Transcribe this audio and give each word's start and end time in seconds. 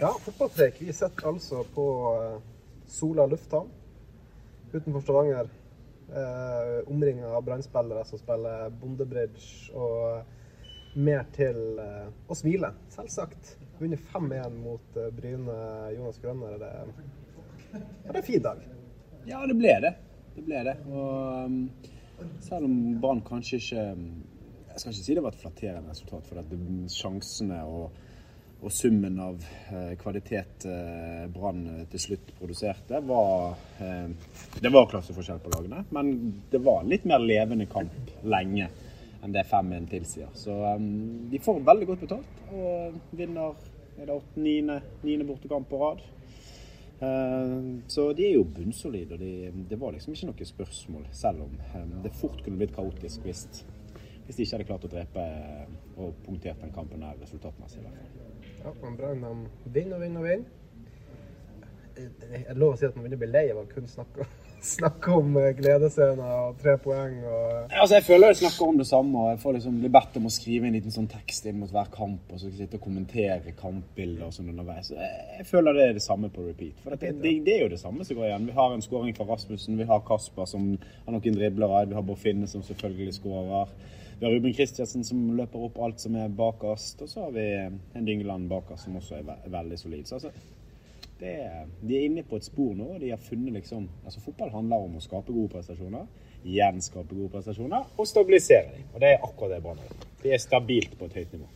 Ja, 0.00 0.16
fotballpreik. 0.20 0.82
Vi 0.82 0.92
sitter 0.92 1.26
altså 1.26 1.64
på 1.74 1.84
eh, 2.14 2.42
Sola 2.86 3.26
lufthavn 3.26 3.70
utenfor 4.72 5.00
Stavanger. 5.00 5.48
Eh, 6.14 6.90
Omringa 6.92 7.32
av 7.34 7.42
brannspillere 7.44 8.04
som 8.06 8.20
spiller 8.20 8.70
bondebridge 8.78 9.74
og 9.74 10.94
mer 11.02 11.26
til 11.34 11.82
eh, 11.82 12.06
å 12.30 12.38
smile, 12.38 12.70
selvsagt. 12.94 13.56
Vunnet 13.80 14.06
5-1 14.14 14.54
mot 14.62 15.02
eh, 15.02 15.10
Bryne 15.18 15.58
Jonas 15.96 16.22
Grønner. 16.22 16.54
Det, 16.62 16.72
ja, 17.74 17.82
det 18.12 18.16
en 18.22 18.28
fin 18.30 18.46
dag. 18.46 18.62
Ja, 19.26 19.42
det 19.50 19.58
ble 19.58 19.76
det. 19.82 19.96
Det 20.36 20.46
ble 20.46 20.62
det. 20.70 20.76
Og 20.94 21.48
um, 21.50 21.62
selv 22.38 22.70
om 22.70 22.78
Brann 23.02 23.26
kanskje 23.26 23.58
ikke 23.58 23.90
um, 23.98 24.10
Jeg 24.68 24.78
skal 24.78 24.94
ikke 24.94 25.06
si 25.08 25.18
det 25.18 25.26
var 25.26 25.34
et 25.34 25.42
flatterende 25.42 25.90
resultat, 25.90 26.30
for 26.30 26.38
at 26.38 26.54
sjansene 26.94 27.64
og, 27.66 28.04
og 28.58 28.72
summen 28.74 29.20
av 29.22 29.44
eh, 29.70 29.92
kvalitet 30.00 30.66
eh, 30.66 31.24
Brann 31.30 31.62
til 31.92 32.02
slutt 32.02 32.32
produserte, 32.38 32.98
var 33.06 33.54
eh, 33.78 34.10
Det 34.58 34.72
var 34.74 34.88
klasseforskjell 34.90 35.38
på 35.44 35.52
lagene, 35.54 35.84
men 35.94 36.12
det 36.50 36.60
var 36.64 36.82
en 36.82 36.90
litt 36.90 37.06
mer 37.06 37.22
levende 37.22 37.68
kamp 37.70 38.12
lenge 38.26 38.68
enn 39.22 39.34
det 39.34 39.46
5-1 39.50 39.88
tilsier. 39.90 40.28
Så 40.34 40.54
de 41.30 41.40
får 41.42 41.64
veldig 41.66 41.86
godt 41.88 42.04
betalt 42.06 42.52
og 42.54 42.98
vinner 43.18 43.54
er 43.98 44.06
det 44.06 44.20
niende, 44.38 44.80
niende 45.02 45.26
bortekamp 45.26 45.68
på 45.68 45.78
rad. 45.82 46.02
Eh, 47.00 47.78
Så 47.86 48.12
de 48.12 48.26
er 48.26 48.34
jo 48.34 48.44
bunnsolide, 48.44 49.14
og 49.14 49.20
de, 49.20 49.52
det 49.70 49.80
var 49.80 49.92
liksom 49.94 50.14
ikke 50.14 50.30
noe 50.30 50.48
spørsmål, 50.52 51.08
selv 51.12 51.46
om 51.46 51.58
eh, 51.74 51.90
det 52.04 52.14
fort 52.18 52.42
kunne 52.44 52.58
blitt 52.58 52.74
kaotisk 52.74 53.26
hvis, 53.26 53.44
hvis 54.26 54.36
de 54.36 54.46
ikke 54.46 54.56
hadde 54.56 54.68
klart 54.70 54.86
å 54.88 54.92
drepe 54.92 55.26
eh, 55.26 55.76
og 55.98 56.18
punktert 56.26 56.62
den 56.62 56.74
kampen 56.74 57.02
der 57.02 57.18
resultatmessig. 57.22 57.82
i 57.82 57.86
hvert 57.86 58.02
fall. 58.02 58.24
Ja, 58.64 58.72
men 58.82 58.96
Brann 58.96 59.22
de 59.22 59.72
vinner 59.72 59.96
og 59.96 60.02
vinner 60.02 60.20
og 60.20 60.28
vinner. 60.28 60.54
Jeg 61.98 62.44
er 62.46 62.58
lov 62.58 62.76
å 62.76 62.78
si 62.78 62.86
at 62.86 62.94
man 62.94 63.04
begynner 63.04 63.18
å 63.18 63.22
bli 63.24 63.30
lei 63.32 63.48
av 63.50 63.58
å 63.58 63.64
kun 63.70 63.88
snakke, 63.90 64.26
snakke 64.74 65.14
om 65.18 65.32
eh, 65.40 65.48
gledesscener 65.58 66.34
og 66.44 66.60
tre 66.62 66.76
poeng 66.82 67.16
og 67.26 67.72
Altså, 67.72 67.96
jeg 67.96 68.06
føler 68.06 68.30
jeg 68.30 68.38
snakker 68.42 68.70
om 68.70 68.78
det 68.78 68.86
samme, 68.86 69.18
og 69.18 69.32
jeg 69.32 69.40
får 69.42 69.56
liksom 69.56 69.80
blir 69.82 69.92
bedt 69.96 70.18
om 70.20 70.28
å 70.28 70.32
skrive 70.34 70.68
en 70.68 70.76
liten 70.78 70.94
sånn 70.94 71.10
tekst 71.10 71.48
inn 71.50 71.58
mot 71.58 71.74
hver 71.74 71.90
kamp, 71.94 72.30
og 72.30 72.38
så 72.42 72.52
sitte 72.54 72.78
og 72.78 72.86
kommentere 72.86 73.54
kampbilder 73.58 74.28
og 74.28 74.34
sånn 74.36 74.52
underveis. 74.54 74.92
Jeg, 74.94 75.26
jeg 75.40 75.50
føler 75.50 75.78
det 75.78 75.88
er 75.88 75.98
det 75.98 76.06
samme 76.06 76.30
på 76.34 76.46
repeat. 76.46 76.78
For 76.84 76.94
det, 76.94 77.14
det, 77.22 77.34
det 77.46 77.56
er 77.56 77.64
jo 77.66 77.72
det 77.74 77.82
samme 77.82 78.06
som 78.06 78.18
går 78.18 78.30
igjen. 78.30 78.48
Vi 78.50 78.58
har 78.58 78.74
en 78.74 78.86
skåring 78.86 79.18
fra 79.18 79.26
Rasmussen, 79.32 79.78
vi 79.80 79.90
har 79.90 80.06
Kasper 80.06 80.50
som 80.50 80.70
har 80.78 81.14
noen 81.16 81.40
driblere, 81.40 81.86
vi 81.90 81.98
har 81.98 82.06
Borfinne 82.06 82.50
som 82.50 82.62
selvfølgelig 82.66 83.18
skårer. 83.18 83.74
Vi 84.18 84.26
har 84.26 84.32
Ruben 84.32 84.54
Kristiansen 84.54 85.04
som 85.04 85.18
løper 85.38 85.62
opp 85.62 85.76
alt 85.78 86.00
som 86.02 86.16
er 86.18 86.32
bakerst, 86.34 87.04
og 87.04 87.10
så 87.10 87.26
har 87.28 87.34
vi 87.36 87.44
en 87.54 88.06
Dyngeland 88.06 88.48
bakerst 88.50 88.88
som 88.88 88.96
også 88.98 89.20
er 89.20 89.28
ve 89.28 89.36
veldig 89.52 89.78
solid. 89.78 90.08
Så 90.08 90.16
altså, 90.16 90.32
det 91.20 91.34
de 91.86 91.94
er 91.94 92.06
inne 92.08 92.24
på 92.26 92.40
et 92.40 92.48
spor 92.48 92.72
nå, 92.74 92.88
og 92.96 92.98
de 93.02 93.12
har 93.12 93.22
funnet 93.22 93.54
liksom 93.60 93.86
altså 94.04 94.22
Fotball 94.24 94.50
handler 94.50 94.88
om 94.88 94.98
å 94.98 95.04
skape 95.04 95.34
gode 95.34 95.52
prestasjoner, 95.54 96.10
gjenskape 96.42 97.14
gode 97.14 97.30
prestasjoner, 97.36 97.86
og 97.94 98.10
stabilisere 98.10 98.72
dem. 98.74 98.90
Og 98.90 99.00
det 99.04 99.12
er 99.12 99.22
akkurat 99.22 99.54
det 99.54 99.62
Brann 99.62 99.86
gjør. 99.86 100.04
De 100.24 100.34
er 100.34 100.42
stabilt 100.42 100.98
på 100.98 101.06
et 101.06 101.16
høyt 101.20 101.38
nivå. 101.38 101.48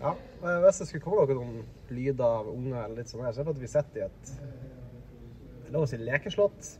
Ja, 0.00 0.16
Hvis 0.64 0.80
det 0.80 0.88
skulle 0.88 1.04
komme 1.04 1.36
noen 1.36 1.62
lyder 1.92 2.24
av 2.24 2.48
unger, 2.48 2.80
eller 2.82 3.02
litt 3.02 3.12
sånn 3.12 3.24
her, 3.24 3.36
så 3.36 3.44
er 3.44 3.50
det 3.50 3.56
at 3.58 3.62
vi 3.62 3.72
sitter 3.72 4.00
i 4.00 4.08
et 4.08 5.72
lov 5.76 5.84
å 5.84 5.92
si 5.92 6.00
lekeslott. 6.00 6.72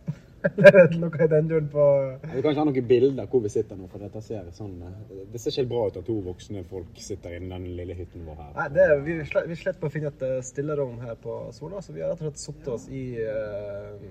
Noe 1.01 1.25
i 1.25 1.29
den 1.29 1.49
duren 1.49 1.69
på 1.73 1.85
Vi 2.23 2.43
kan 2.43 2.53
ikke 2.53 2.61
ha 2.61 2.67
noen 2.69 2.89
bilder 2.89 3.29
hvor 3.31 3.43
vi 3.45 3.51
sitter 3.53 3.79
nå, 3.79 3.89
for 3.93 4.03
dette 4.05 4.21
ser 4.25 4.51
sånn 4.57 4.75
eh, 4.85 5.23
Det 5.33 5.41
ser 5.41 5.53
ikke 5.55 5.63
helt 5.63 5.71
bra 5.73 5.85
ut 5.89 5.99
at 6.01 6.07
to 6.09 6.17
voksne 6.27 6.65
folk 6.69 7.01
sitter 7.01 7.37
innen 7.39 7.53
i 7.65 7.71
den 7.71 7.79
lille 7.79 7.97
hytten 7.97 8.27
vår 8.29 8.41
her. 8.43 8.53
Nei, 8.59 8.69
det, 8.75 8.87
vi, 9.07 9.17
slett, 9.31 9.49
vi 9.49 9.59
slipper 9.59 9.89
å 9.89 9.95
finne 9.95 10.13
et 10.13 10.25
eh, 10.27 10.39
stillerom 10.45 10.99
her 11.05 11.17
på 11.23 11.39
Sola, 11.57 11.81
så 11.85 11.97
vi 11.97 12.05
har 12.05 12.13
rett 12.13 12.21
og 12.21 12.29
slett 12.29 12.43
satt 12.45 12.73
oss 12.75 12.87
i 12.93 13.05
uh, 13.25 14.05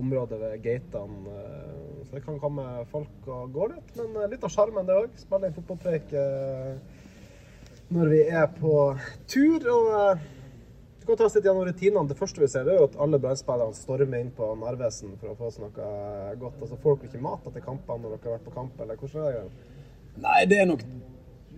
området 0.00 0.40
ved 0.40 0.64
gatene. 0.64 1.36
Uh, 1.36 2.02
så 2.04 2.18
det 2.18 2.24
kan 2.26 2.40
komme 2.42 2.66
folk 2.92 3.30
og 3.30 3.54
gå 3.54 3.70
litt, 3.72 3.94
men 3.96 4.18
uh, 4.20 4.28
litt 4.30 4.44
av 4.44 4.52
sjarmen 4.52 4.88
det 4.88 4.98
òg. 5.04 5.16
Spille 5.20 5.48
en 5.48 5.56
fotballpreik 5.56 6.12
når 7.90 8.12
vi 8.12 8.20
er 8.28 8.46
på 8.60 8.74
tur. 9.30 9.70
og 9.72 10.39
vi 11.00 11.06
kan 11.08 11.16
ta 11.16 11.26
oss 11.26 11.36
litt 11.38 11.46
gjennom 11.48 11.64
rutinene. 11.66 12.08
Det 12.10 12.18
første 12.18 12.42
vi 12.42 12.48
ser, 12.52 12.68
er 12.68 12.80
jo 12.80 12.88
at 12.90 12.98
alle 13.00 13.20
brannspillerne 13.22 13.76
stormer 13.76 14.20
inn 14.20 14.32
på 14.36 14.50
Narvesen 14.60 15.16
for 15.20 15.32
å 15.32 15.38
få 15.38 15.52
seg 15.54 15.64
noe 15.64 16.34
godt. 16.40 16.58
Altså, 16.60 16.76
Får 16.82 16.98
dere 17.00 17.10
ikke 17.10 17.22
mat 17.24 17.46
etter 17.48 17.64
kampene 17.64 18.04
når 18.04 18.16
dere 18.16 18.28
har 18.28 18.36
vært 18.38 18.48
på 18.50 18.56
kamp, 18.58 18.82
eller 18.84 19.00
hvordan 19.00 19.30
er 19.30 19.38
det? 19.38 19.70
Nei, 20.20 20.40
det 20.50 20.60
er 20.60 20.68
nok 20.68 20.84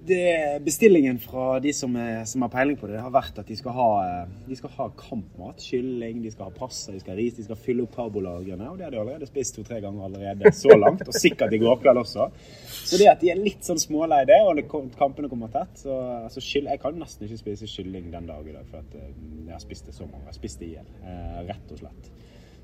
det 0.07 0.63
Bestillingen 0.65 1.19
fra 1.19 1.61
de 1.61 1.73
som, 1.73 1.95
er, 1.97 2.25
som 2.25 2.43
har 2.43 2.51
peiling 2.53 2.77
på 2.79 2.89
det, 2.89 2.97
det 2.97 3.05
har 3.05 3.13
vært 3.15 3.39
at 3.39 3.49
de 3.49 3.57
skal 3.59 3.75
ha, 3.77 3.89
eh, 4.03 4.33
de 4.49 4.57
skal 4.59 4.73
ha 4.77 4.87
kampmat. 4.99 5.63
Kylling, 5.63 6.23
de 6.25 6.33
skal 6.35 6.49
ha 6.49 6.55
pasta, 6.57 6.95
de 6.95 7.03
skal 7.03 7.15
ha 7.15 7.19
ris, 7.21 7.37
de 7.39 7.47
skal 7.47 7.61
fylle 7.61 7.85
opp 7.87 7.95
karbolagrene. 7.97 8.71
Og 8.71 8.81
det 8.81 8.87
har 8.87 8.95
de 8.95 9.01
allerede 9.03 9.29
spist 9.31 9.57
to-tre 9.59 9.81
ganger 9.85 10.09
allerede 10.09 10.53
så 10.59 10.75
langt, 10.79 11.05
og 11.07 11.19
sikkert 11.19 11.55
i 11.55 11.61
går 11.63 11.79
kveld 11.85 12.03
også. 12.03 12.29
Så 12.73 12.99
det 13.01 13.11
at 13.13 13.23
de 13.23 13.31
er 13.33 13.41
litt 13.43 13.63
sånn 13.67 13.81
smålei 13.83 14.23
det, 14.29 14.41
og 14.43 14.93
kampene 14.99 15.31
kommer 15.31 15.53
tett 15.53 15.85
så 15.85 15.99
altså, 16.25 16.43
Jeg 16.43 16.81
kan 16.83 16.99
nesten 16.99 17.29
ikke 17.29 17.43
spise 17.45 17.71
kylling 17.71 18.11
den 18.13 18.27
dag 18.31 18.47
i 18.49 18.57
dag, 18.57 18.67
for 18.71 18.83
at 18.83 18.99
eh, 18.99 19.15
jeg 19.47 19.55
har 19.55 19.63
spist 19.63 19.87
det 19.89 19.97
så 19.97 20.09
mange. 20.09 20.27
Jeg 20.27 20.35
har 20.35 20.41
spist 20.41 20.63
det 20.63 20.71
i 20.71 20.75
hjel, 20.77 20.93
eh, 21.07 21.41
rett 21.53 21.75
og 21.75 21.85
slett. 21.85 22.13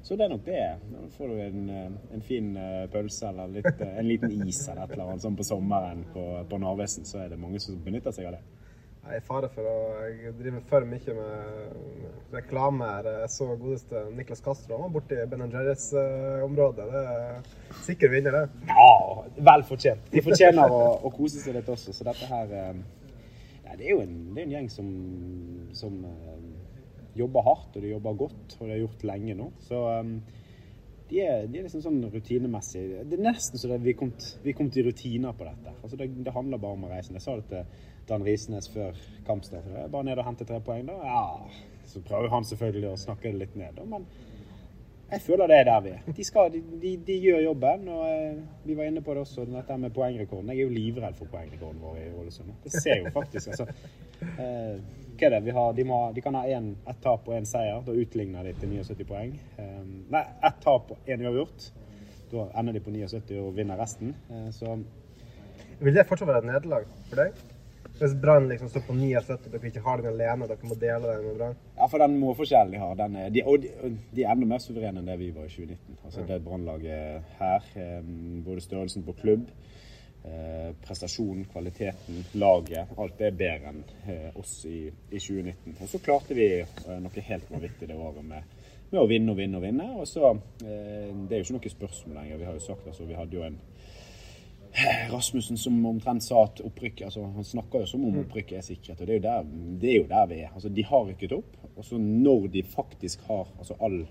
Så 0.09 0.17
det 0.17 0.25
er 0.25 0.31
nok 0.33 0.45
det. 0.47 0.61
Da 0.89 1.07
får 1.19 1.29
du 1.29 1.41
en, 1.45 1.65
eh, 1.71 2.15
en 2.17 2.23
fin 2.25 2.47
eh, 2.57 2.85
pølse 2.89 3.29
eller 3.29 3.51
litt, 3.59 3.81
eh, 3.81 3.99
en 4.01 4.07
liten 4.09 4.31
is 4.49 4.63
eller 4.69 4.87
et 4.87 4.95
eller 4.95 5.11
annet 5.11 5.25
sånn 5.27 5.37
på 5.37 5.45
sommeren 5.45 6.01
på, 6.15 6.23
på 6.49 6.61
Narvesen, 6.63 7.05
så 7.05 7.19
er 7.21 7.35
det 7.35 7.37
mange 7.43 7.61
som 7.61 7.77
benytter 7.85 8.15
seg 8.17 8.31
av 8.31 8.39
det. 8.39 8.41
Jeg 9.03 9.19
er 9.19 9.21
i 9.21 9.27
fare 9.27 9.51
for 9.53 9.69
å 9.69 9.75
jeg 10.07 10.33
driver 10.39 10.65
for 10.71 10.89
mye 10.89 11.17
med 11.19 12.33
reklame 12.33 12.89
her. 12.89 13.11
Jeg 13.27 13.35
så 13.35 13.51
godeste 13.51 14.07
Niklas 14.17 14.41
Castro. 14.47 14.79
Han 14.79 14.87
var 14.87 14.95
borti 14.97 15.21
Ben 15.29 15.45
Jerrys-området. 15.45 16.89
Det 16.89 17.05
er 17.13 17.79
sikker 17.85 18.13
vinner, 18.17 18.39
det. 18.39 18.73
Ja, 18.73 18.91
vel 19.51 19.67
fortjent. 19.69 20.09
De 20.15 20.25
fortjener 20.25 20.73
å, 20.73 20.83
å 21.05 21.13
kose 21.21 21.45
seg 21.45 21.61
litt 21.61 21.69
også, 21.69 21.93
så 21.93 22.09
dette 22.09 22.33
her 22.33 22.57
ja, 22.57 23.77
Det 23.77 23.85
er 23.85 23.93
jo 23.93 24.01
en, 24.07 24.17
det 24.33 24.41
er 24.41 24.49
en 24.49 24.57
gjeng 24.57 24.73
som, 24.73 24.93
som 25.77 26.01
jobber 27.19 27.47
hardt, 27.47 27.77
og 27.77 27.85
de 27.85 27.95
jobber 27.95 28.21
godt, 28.25 28.57
og 28.59 28.67
de 28.67 28.75
har 28.75 28.83
gjort 28.83 29.07
lenge 29.11 29.37
nå. 29.39 29.49
Så 29.67 29.81
um, 30.01 30.15
de 31.09 31.21
er, 31.25 31.47
de 31.49 31.59
er 31.61 31.65
liksom 31.65 31.83
sånn 31.85 32.03
rutinemessig 32.13 32.83
Det 33.09 33.17
er 33.17 33.23
nesten 33.25 33.61
så 33.61 33.79
vi 33.81 33.95
kom 33.97 34.11
vi 34.45 34.53
kom 34.57 34.69
til 34.73 34.89
rutiner 34.89 35.37
på 35.37 35.47
dette. 35.49 35.75
Altså 35.83 35.97
det, 36.01 36.11
det 36.25 36.35
handler 36.35 36.61
bare 36.61 36.77
om 36.77 36.89
å 36.89 36.93
reise. 36.93 37.15
Jeg 37.17 37.25
sa 37.25 37.37
det 37.39 37.49
til 37.49 37.87
Dan 38.09 38.25
Risnes 38.27 38.69
før 38.73 38.97
kampstart. 39.27 39.69
Er 39.69 39.93
Bare 39.93 40.09
ned 40.09 40.21
og 40.21 40.29
hente 40.29 40.47
tre 40.49 40.61
poeng, 40.65 40.89
da. 40.89 40.99
Ja, 41.05 41.23
så 41.89 42.03
prøver 42.05 42.33
han 42.33 42.45
selvfølgelig 42.49 42.93
å 42.93 43.01
snakke 43.01 43.31
det 43.31 43.41
litt 43.41 43.57
ned, 43.57 43.77
da. 43.79 43.87
Men 43.89 44.05
jeg 45.09 45.23
føler 45.25 45.49
det 45.49 45.57
er 45.57 45.65
der 45.65 45.81
vi 45.81 45.91
er. 45.95 46.01
De, 46.17 46.25
skal, 46.25 46.51
de, 46.53 46.61
de, 46.83 46.91
de 47.07 47.15
gjør 47.17 47.41
jobben. 47.47 47.89
og 47.89 48.03
eh, 48.11 48.41
Vi 48.67 48.77
var 48.77 48.91
inne 48.91 49.01
på 49.05 49.15
det 49.17 49.23
også, 49.25 49.47
dette 49.49 49.77
med 49.81 49.95
poengrekorden. 49.97 50.51
Jeg 50.53 50.61
er 50.61 50.69
jo 50.69 50.75
livredd 50.75 51.17
for 51.17 51.33
poengrekorden 51.33 51.81
vår 51.81 52.01
i 52.03 52.09
Ålesund. 52.13 52.51
Det 52.65 52.73
ser 52.75 53.01
jo 53.01 53.13
faktisk 53.15 53.55
altså, 53.55 53.67
eh, 54.21 54.75
Er 55.21 55.31
det? 55.31 55.41
Vi 55.41 55.51
har, 55.51 55.73
de, 55.75 55.85
må, 55.85 55.99
de 56.15 56.23
kan 56.23 56.37
ha 56.39 56.45
en, 56.47 56.71
ett 56.87 56.99
tap 57.03 57.27
og 57.27 57.35
én 57.35 57.47
seier. 57.49 57.83
Da 57.83 57.95
utligner 57.95 58.47
de 58.47 58.53
til 58.55 58.71
79 58.71 59.07
poeng. 59.09 59.35
Um, 59.59 59.93
nei, 60.15 60.23
ett 60.47 60.61
tap 60.63 60.93
og 60.95 61.11
én 61.11 61.25
uavgjort. 61.27 61.69
Da 62.31 62.45
ender 62.61 62.77
de 62.77 62.83
på 62.85 62.95
79 62.95 63.41
og 63.43 63.53
vinner 63.57 63.81
resten. 63.81 64.15
Uh, 64.31 64.47
så 64.55 64.77
Vil 65.83 65.95
det 65.95 66.07
fortsatt 66.07 66.31
være 66.31 66.45
et 66.45 66.51
nederlag 66.53 66.87
for 67.11 67.23
deg? 67.23 67.41
Hvis 67.99 68.15
Brann 68.23 68.47
liksom 68.47 68.71
står 68.71 68.85
på 68.87 68.95
79, 68.95 69.49
dere 69.51 69.71
ikke 69.73 69.83
har 69.83 69.99
den 69.99 70.13
alene, 70.13 70.47
dere 70.47 70.71
må 70.71 70.77
dele 70.79 71.17
den 71.17 71.25
med 71.27 71.39
Brann? 71.41 71.57
Ja, 71.75 71.89
for 71.91 72.03
den 72.05 72.15
målforskjellen 72.21 72.77
de 72.77 72.83
har, 72.83 72.95
den 73.01 73.17
er, 73.19 73.33
de, 73.35 73.43
og 73.43 73.65
de, 73.65 73.95
de 74.15 74.23
er 74.23 74.37
enda 74.37 74.47
mer 74.53 74.63
suverene 74.63 75.03
enn 75.03 75.11
det 75.11 75.17
vi 75.19 75.33
var 75.35 75.49
i 75.49 75.51
2019. 75.51 75.97
Altså 76.05 76.27
det 76.29 76.39
brannlaget 76.45 77.33
her, 77.41 77.67
både 78.47 78.63
størrelsen 78.63 79.07
på 79.07 79.17
klubb, 79.19 79.51
eh, 80.29 80.71
prestasjonen, 80.85 81.47
kvaliteten, 81.53 82.25
laget, 82.41 82.95
alt 82.97 83.19
det 83.19 83.31
er 83.31 83.39
bedre 83.41 83.73
enn 83.73 83.83
eh, 84.07 84.39
oss 84.39 84.61
i, 84.69 84.87
i 84.89 85.19
2019. 85.19 85.77
Og 85.81 85.91
så 85.91 86.01
klarte 86.05 86.37
vi 86.39 86.49
eh, 86.61 86.99
noe 87.03 87.27
helt 87.31 87.51
vanvittig 87.51 87.89
det 87.91 87.97
året 87.97 88.25
med, 88.25 88.59
med 88.91 89.01
å 89.03 89.09
vinne 89.11 89.35
og 89.35 89.41
vinne 89.41 89.61
og 89.61 89.67
vinne. 89.67 89.89
Og 89.99 90.09
så, 90.09 90.35
eh, 90.63 91.09
Det 91.09 91.35
er 91.35 91.41
jo 91.41 91.49
ikke 91.49 91.59
noe 91.59 91.75
spørsmål 91.77 92.21
lenger. 92.21 92.43
Vi 92.43 92.51
har 92.51 92.59
jo 92.61 92.67
sagt 92.69 92.87
altså, 92.87 93.09
vi 93.09 93.19
hadde 93.19 93.41
jo 93.41 93.47
en 93.49 93.59
Rasmussen 95.11 95.57
som 95.57 95.79
omtrent 95.87 96.23
sa 96.23 96.43
at 96.45 96.61
opprykk 96.61 97.01
altså 97.07 97.25
Han 97.35 97.47
snakker 97.47 97.83
jo 97.83 97.91
som 97.91 98.05
om 98.05 98.19
opprykket 98.21 98.59
er 98.59 98.67
sikret. 98.67 99.01
og 99.01 99.07
Det 99.07 99.17
er 99.17 99.25
der, 99.25 99.47
det 99.81 99.91
er, 99.91 99.97
jo 99.97 100.09
der 100.11 100.27
vi 100.31 100.41
er. 100.45 100.51
Altså 100.55 100.69
De 100.69 100.85
har 100.85 101.07
rykket 101.09 101.33
opp. 101.33 101.57
Og 101.77 101.85
så 101.85 101.99
når 101.99 102.49
de 102.53 102.63
faktisk 102.63 103.23
har 103.29 103.49
altså 103.59 103.77
all, 103.81 104.03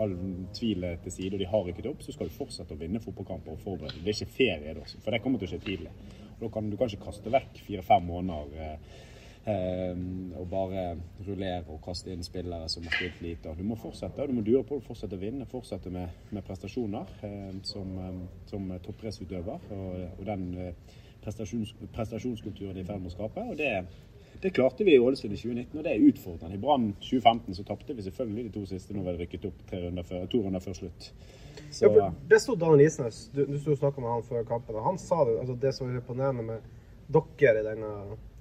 all 0.00 0.16
tvil 0.56 0.86
til 1.04 1.12
side, 1.12 1.34
og 1.36 1.42
de 1.42 1.50
har 1.52 1.66
rykket 1.66 1.90
opp, 1.90 2.02
så 2.04 2.14
skal 2.14 2.30
du 2.30 2.34
fortsette 2.34 2.74
å 2.76 2.80
vinne 2.80 3.02
fotballkamper 3.04 3.54
og 3.54 3.62
forberede. 3.64 4.00
Det 4.00 4.14
er 4.14 4.18
ikke 4.18 4.38
ferie 4.38 4.74
da, 4.76 4.88
for 4.96 5.14
det 5.14 5.22
kommer 5.24 5.42
til 5.42 5.50
å 5.50 5.52
skje 5.52 5.62
tidlig. 5.66 5.94
Og 6.38 6.42
da 6.46 6.52
kan 6.54 6.70
Du 6.70 6.76
kan 6.80 6.88
ikke 6.88 7.10
kaste 7.10 7.32
vekk 7.32 7.62
fire-fem 7.66 8.10
måneder. 8.10 8.58
Eh, 8.60 9.06
Um, 9.40 10.32
og 10.36 10.50
bare 10.50 10.82
rullere 11.26 11.62
og 11.72 11.78
kaste 11.80 12.10
inn 12.12 12.20
spillere 12.20 12.66
som 12.68 12.84
har 12.84 12.92
spilt 12.92 13.22
lite. 13.24 13.54
Du 13.56 13.62
må 13.64 13.78
fortsette 13.80 14.26
du 14.28 14.34
må 14.36 14.42
dure 14.44 14.60
på 14.68 14.76
å 14.76 14.82
fortsette 14.84 15.16
å 15.16 15.20
vinne, 15.22 15.46
fortsette 15.48 15.88
med, 15.94 16.12
med 16.28 16.44
prestasjoner 16.44 17.14
eh, 17.24 17.54
som, 17.64 17.94
um, 17.96 18.18
som 18.50 18.68
toppidrettsutøver. 18.84 19.64
Og, 19.72 19.94
og, 20.18 20.20
den 20.28 20.44
uh, 20.58 20.98
prestasjons, 21.24 21.72
prestasjonskulturen 21.96 22.76
de 22.76 22.82
er 22.82 22.84
i 22.84 22.90
ferd 22.90 23.00
med 23.00 23.14
å 23.14 23.14
skape. 23.14 23.46
og 23.48 23.56
det, 23.56 23.72
det 24.40 24.50
klarte 24.56 24.84
vi 24.84 24.94
i 24.94 24.98
Ålesund 24.98 25.34
i 25.34 25.36
2019, 25.36 25.78
og 25.78 25.84
det 25.84 25.92
er 25.92 26.06
utfordrende. 26.08 26.56
I 26.56 26.60
Brann 26.60 26.86
2015 27.02 27.58
så 27.58 27.64
tapte 27.68 27.96
vi 27.96 28.04
selvfølgelig 28.06 28.44
de 28.46 28.52
to 28.54 28.62
siste 28.68 28.96
Nå 28.96 29.04
vi 29.04 29.12
det 29.12 29.26
rykket 29.26 29.46
opp 29.50 29.60
før, 29.68 30.26
to 30.32 30.40
runder 30.46 30.64
før 30.64 30.78
slutt. 30.78 31.10
Så, 31.70 31.90
ja, 31.92 32.08
det 32.30 32.40
sto 32.40 32.56
Dan 32.58 32.80
Isnes, 32.80 33.26
du, 33.34 33.44
du 33.46 33.58
sto 33.60 33.74
og 33.74 33.82
snakka 33.82 34.00
med 34.00 34.10
han 34.14 34.24
før 34.26 34.46
kampen, 34.48 34.78
og 34.80 34.86
han 34.86 34.98
sa 34.98 35.22
det, 35.28 35.36
altså 35.42 35.58
det 35.60 35.74
som 35.76 35.88
var 35.90 36.00
imponerende 36.00 36.46
med 36.46 36.70
dere 37.10 37.60
i 37.60 37.66
denne 37.66 37.92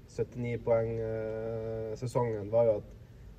79 0.09 0.55
poeng-sesongen, 0.65 2.49
var 2.53 2.69
jo 2.69 2.79
at 2.79 2.95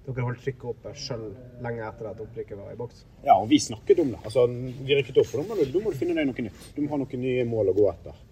dere 0.07 0.27
holdt 0.27 0.43
trykket 0.45 0.71
oppe 0.71 0.93
sjøl 0.97 1.27
lenge 1.65 1.85
etter 1.87 2.11
at 2.11 2.23
opprykket 2.23 2.59
var 2.59 2.73
i 2.75 2.79
boks. 2.79 3.05
Ja, 3.25 3.37
og 3.37 3.49
vi 3.51 3.59
snakket 3.63 4.03
om 4.05 4.13
det. 4.15 4.21
Altså, 4.25 4.47
vi 4.49 4.99
rykket 4.99 5.21
opp, 5.23 5.33
og 5.33 5.43
da 5.43 5.49
må, 5.49 5.59
du, 5.59 5.71
da 5.73 5.85
må 5.85 5.93
du 5.93 6.01
finne 6.01 6.17
deg 6.19 6.29
noe 6.29 6.47
nytt. 6.47 6.67
Du 6.77 6.83
må 6.85 6.93
ha 6.93 7.01
noen 7.01 7.25
nye 7.25 7.47
mål 7.49 7.73
å 7.73 7.77
gå 7.77 7.89
etter. 7.93 8.27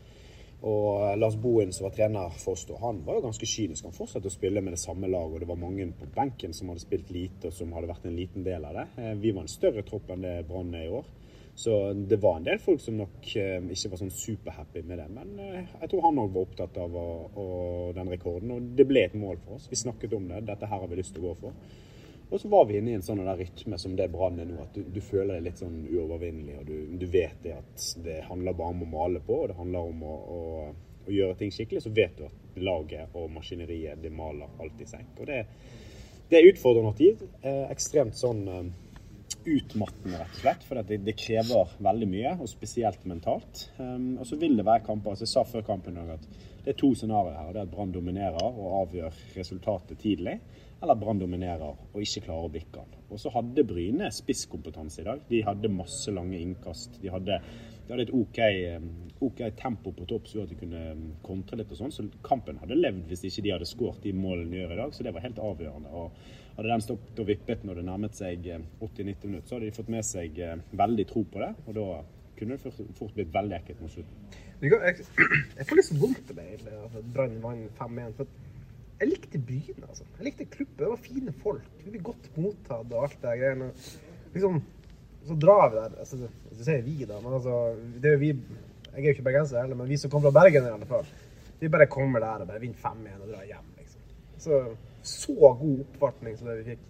Og 0.66 1.18
Lars 1.18 1.36
Bohin, 1.38 1.70
som 1.72 1.86
var 1.86 1.92
trener 1.94 2.32
for 2.42 2.58
da, 2.66 2.78
han 2.82 3.04
var 3.06 3.18
jo 3.18 3.28
ganske 3.28 3.46
kynisk. 3.46 3.84
Han 3.86 3.94
fortsatte 3.94 4.26
å 4.26 4.34
spille 4.34 4.62
med 4.64 4.74
det 4.74 4.80
samme 4.82 5.10
laget, 5.10 5.36
og 5.36 5.44
det 5.44 5.50
var 5.52 5.60
mange 5.60 5.86
på 5.94 6.08
benken 6.16 6.56
som 6.56 6.72
hadde 6.72 6.82
spilt 6.82 7.12
lite, 7.14 7.46
og 7.46 7.54
som 7.54 7.70
hadde 7.76 7.90
vært 7.90 8.08
en 8.08 8.18
liten 8.18 8.46
del 8.46 8.66
av 8.66 8.74
det. 8.74 8.86
Eh, 8.98 9.14
vi 9.22 9.30
var 9.36 9.46
en 9.46 9.52
større 9.52 9.86
tropp 9.86 10.10
enn 10.10 10.26
det 10.26 10.34
Brann 10.48 10.74
er 10.74 10.88
i 10.88 10.92
år. 10.98 11.06
Så 11.58 11.92
det 11.92 12.20
var 12.22 12.36
en 12.38 12.44
del 12.46 12.60
folk 12.62 12.82
som 12.82 12.98
nok 12.98 13.30
eh, 13.38 13.58
ikke 13.74 13.90
var 13.90 13.98
sånn 14.02 14.14
superhappy 14.14 14.82
med 14.86 15.00
det. 15.00 15.06
Men 15.14 15.32
eh, 15.42 15.72
jeg 15.80 15.90
tror 15.90 16.04
han 16.04 16.20
òg 16.22 16.34
var 16.34 16.46
opptatt 16.46 16.78
av 16.82 16.94
å, 16.94 17.06
å, 17.34 17.46
den 17.94 18.10
rekorden. 18.14 18.52
Og 18.54 18.68
det 18.78 18.86
ble 18.86 19.02
et 19.06 19.16
mål 19.18 19.40
for 19.44 19.56
oss. 19.56 19.66
Vi 19.70 19.78
snakket 19.78 20.14
om 20.18 20.28
det. 20.30 20.44
Dette 20.46 20.70
her 20.70 20.82
har 20.82 20.90
vi 20.90 20.98
lyst 21.00 21.14
til 21.16 21.26
å 21.26 21.32
gå 21.32 21.38
for. 21.40 21.78
Og 22.30 22.40
så 22.40 22.48
var 22.48 22.66
vi 22.68 22.76
inne 22.76 22.92
i 22.92 22.96
en 22.98 23.04
sånn 23.04 23.22
rytme 23.24 23.78
som 23.80 23.94
det 23.96 24.10
Brann 24.12 24.40
er 24.42 24.48
nå, 24.50 24.58
at 24.60 24.74
du, 24.76 24.82
du, 24.92 25.00
føler 25.00 25.38
deg 25.38 25.46
litt 25.46 25.62
sånn 25.62 25.78
uovervinnelig. 25.88 26.58
Og 26.60 26.66
du, 26.68 26.74
du, 27.00 27.06
vet 27.08 27.38
det 27.44 27.54
at 27.56 27.86
det 28.04 28.18
handler 28.28 28.56
bare 28.58 28.74
om 28.74 28.84
å 28.84 28.90
male 28.92 29.22
på, 29.24 29.38
og 29.42 29.48
det 29.48 29.56
handler 29.56 29.92
om 29.92 30.02
å, 30.04 30.16
å, 30.34 30.40
å 31.06 31.14
gjøre 31.14 31.38
ting 31.40 31.54
skikkelig. 31.54 31.86
Så 31.86 31.94
vet 31.96 32.18
du 32.18 32.26
at 32.28 32.60
laget 32.60 33.16
og 33.16 33.30
maskineriet, 33.32 34.02
det 34.02 34.12
maler 34.12 34.60
alltid 34.60 34.90
senk. 34.90 35.14
Og 35.16 35.30
det, 35.30 35.40
det 36.28 36.40
er 36.40 36.50
utfordrende 36.50 36.92
tid. 36.98 37.24
Eh, 37.40 37.64
ekstremt 37.72 38.18
sånn 38.18 38.44
eh, 38.52 38.68
utmattende, 39.48 40.20
rett 40.20 40.36
og 40.36 40.42
slett. 40.42 40.68
For 40.68 40.82
det, 40.82 41.00
det, 41.06 41.16
krever 41.18 41.74
veldig 41.88 42.10
mye, 42.12 42.36
og 42.42 42.50
spesielt 42.50 43.08
mentalt. 43.08 43.66
Um, 43.80 44.18
og 44.20 44.28
så 44.28 44.36
vil 44.40 44.56
det 44.58 44.68
være 44.68 44.84
kamper. 44.86 45.14
altså 45.14 45.24
Jeg 45.24 45.32
sa 45.32 45.48
før 45.48 45.64
kampen 45.72 45.96
at 46.04 46.28
det 46.64 46.74
er 46.74 46.80
to 46.80 46.92
scenarioer 46.92 47.38
her. 47.38 47.52
Det 47.54 47.62
er 47.62 47.68
at 47.68 47.72
Brann 47.72 47.94
dominerer 47.94 48.48
og 48.48 48.80
avgjør 48.82 49.22
resultatet 49.38 50.00
tidlig. 50.02 50.38
Eller 50.82 50.94
Brann 50.94 51.18
dominerer 51.18 51.72
og 51.72 52.02
ikke 52.02 52.22
klarer 52.28 52.46
å 52.46 52.52
bikke 52.54 52.82
den. 52.84 52.98
Og 53.10 53.18
så 53.18 53.32
hadde 53.34 53.64
Bryne 53.66 54.10
spisskompetanse 54.14 55.02
i 55.02 55.06
dag. 55.08 55.22
De 55.30 55.40
hadde 55.42 55.70
masse 55.74 56.12
lange 56.14 56.38
innkast. 56.38 57.00
De 57.02 57.10
hadde, 57.10 57.40
de 57.86 57.94
hadde 57.94 58.04
et 58.06 58.12
OK, 58.14 58.38
OK, 59.26 59.42
tempo 59.58 59.90
på 59.96 60.06
topp, 60.06 60.28
så 60.30 60.44
at 60.44 60.52
de 60.52 60.58
kunne 60.60 60.82
kontre 61.26 61.58
litt 61.58 61.72
og 61.74 61.80
sånn. 61.80 61.94
Så 61.94 62.06
kampen 62.26 62.60
hadde 62.62 62.78
levd 62.78 63.10
hvis 63.10 63.26
ikke 63.26 63.46
de 63.48 63.54
hadde 63.56 63.70
skåret 63.70 64.06
de 64.06 64.14
målene 64.14 64.54
de 64.54 64.62
gjør 64.62 64.76
i 64.76 64.80
dag. 64.84 64.94
Så 64.94 65.06
det 65.06 65.14
var 65.16 65.26
helt 65.26 65.42
avgjørende. 65.42 65.94
Og 65.98 66.36
hadde 66.60 66.70
den 66.70 66.86
stoppet 66.86 67.24
og 67.24 67.30
vippet 67.32 67.66
når 67.66 67.80
det 67.80 67.88
nærmet 67.88 68.18
seg 68.18 68.46
80-90 68.46 68.86
eh, 68.86 69.26
minutter, 69.32 69.48
så 69.48 69.58
hadde 69.58 69.66
de 69.66 69.78
fått 69.80 69.92
med 69.94 70.06
seg 70.06 70.42
veldig 70.78 71.10
tro 71.10 71.24
på 71.26 71.42
det. 71.42 71.52
Og 71.66 71.80
da 71.80 71.88
kunne 72.38 72.54
det 72.54 72.76
fort 72.94 73.16
blitt 73.16 73.34
veldig 73.34 73.58
ekkelt 73.58 73.82
mot 73.82 73.92
slutten. 73.96 74.38
Jeg, 74.58 75.66
får 75.68 75.78
litt 75.78 75.86
så 75.86 75.96
vondt 75.98 76.30
av 76.32 76.38
det, 76.38 76.44
egentlig, 76.48 76.78
at 76.86 77.10
Brann 77.14 77.36
vant 77.42 77.78
5-1. 77.78 78.24
Jeg 78.98 79.10
likte 79.12 79.38
byen, 79.38 79.84
altså. 79.86 80.06
Jeg 80.18 80.26
likte 80.26 80.48
klubben. 80.50 80.78
Det 80.80 80.90
var 80.90 81.02
fine 81.02 81.34
folk. 81.42 81.68
Vi 81.84 81.92
ble 81.94 82.02
godt 82.10 82.28
mottatt 82.36 82.94
og 82.94 83.04
alt 83.06 83.20
det 83.22 83.36
greiene. 83.42 83.68
Liksom, 84.34 84.58
så 85.28 85.36
drar 85.38 85.70
vi 85.70 85.78
der. 85.78 85.94
altså, 86.02 86.18
så 86.56 86.66
sier 86.66 86.82
vi, 86.82 86.96
da, 87.06 87.20
men 87.22 87.38
altså 87.38 87.60
det 88.00 88.10
er 88.10 88.16
jo 88.16 88.24
vi, 88.24 88.32
Jeg 88.88 89.04
er 89.04 89.06
jo 89.06 89.14
ikke 89.14 89.26
bergenser 89.28 89.60
heller, 89.60 89.78
men 89.78 89.88
vi 89.88 89.96
som 90.00 90.10
kommer 90.10 90.32
fra 90.32 90.42
Bergen, 90.42 90.66
i 90.66 90.74
alle 90.74 90.88
fall. 90.88 91.06
Vi 91.60 91.70
bare 91.70 91.86
kommer 91.90 92.22
der 92.22 92.42
og 92.42 92.48
bare 92.50 92.62
vinner 92.62 92.78
5-1 92.82 93.22
og 93.22 93.28
drar 93.30 93.46
hjem. 93.46 93.72
liksom. 93.78 94.00
Så 94.38 94.62
så 95.02 95.34
god 95.60 95.80
oppvartning 95.80 96.38
som 96.38 96.48
det 96.50 96.58
vi 96.58 96.74
fikk. 96.74 96.86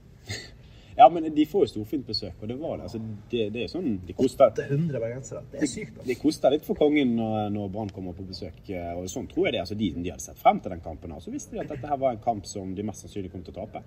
Ja, 0.98 1.06
men 1.14 1.28
de 1.34 1.44
får 1.46 1.62
jo 1.62 1.70
storfint 1.70 2.06
besøk, 2.08 2.34
og 2.42 2.50
det 2.50 2.56
var 2.58 2.80
det. 2.80 2.88
Altså, 2.88 2.98
det, 3.30 3.44
det 3.54 3.62
er 3.62 3.68
sånn 3.70 4.00
de 4.06 4.16
koster, 4.18 4.50
800 4.50 4.98
bergensere. 4.98 5.44
Det 5.52 5.60
er 5.62 5.70
sykt. 5.70 5.94
Altså. 5.94 6.06
de 6.10 6.16
koster 6.18 6.54
litt 6.54 6.66
for 6.66 6.80
kongen 6.80 7.12
når, 7.20 7.36
når 7.54 7.70
Brann 7.76 7.92
kommer 7.94 8.16
på 8.18 8.26
besøk. 8.26 8.58
og 8.96 9.06
Sånn 9.12 9.28
tror 9.30 9.46
jeg 9.46 9.54
det. 9.54 9.62
Altså, 9.62 9.78
de, 9.78 9.92
de 9.94 10.10
hadde 10.10 10.26
sett 10.26 10.42
frem 10.42 10.58
til 10.64 10.74
den 10.74 10.82
kampen. 10.82 11.14
Og 11.14 11.22
så 11.22 11.30
visste 11.34 11.54
de 11.54 11.62
at 11.62 11.70
dette 11.70 11.86
her 11.86 12.02
var 12.02 12.16
en 12.16 12.24
kamp 12.24 12.50
som 12.50 12.74
de 12.74 12.86
mest 12.86 13.06
sannsynlig 13.06 13.30
kom 13.30 13.46
til 13.46 13.54
å 13.54 13.62
tape. 13.62 13.84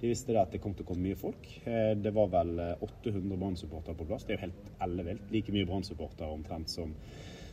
De 0.00 0.08
visste 0.08 0.32
det 0.32 0.40
at 0.40 0.52
det 0.52 0.60
kom 0.64 0.76
til 0.76 0.84
å 0.84 0.92
komme 0.92 1.08
mye 1.08 1.18
folk. 1.18 1.48
Eh, 1.64 1.92
det 1.96 2.12
var 2.16 2.30
vel 2.32 2.54
800 2.60 3.16
eh, 3.16 3.34
Brann-supportere 3.40 3.96
på 3.96 4.08
plass. 4.08 4.28
Det 4.28 4.36
er 4.36 4.38
jo 4.38 4.46
helt 4.46 4.70
ellevilt. 4.84 5.26
Like 5.32 5.56
mye 5.56 5.68
Brann-supportere 5.68 6.32
omtrent 6.32 6.72
som 6.72 6.96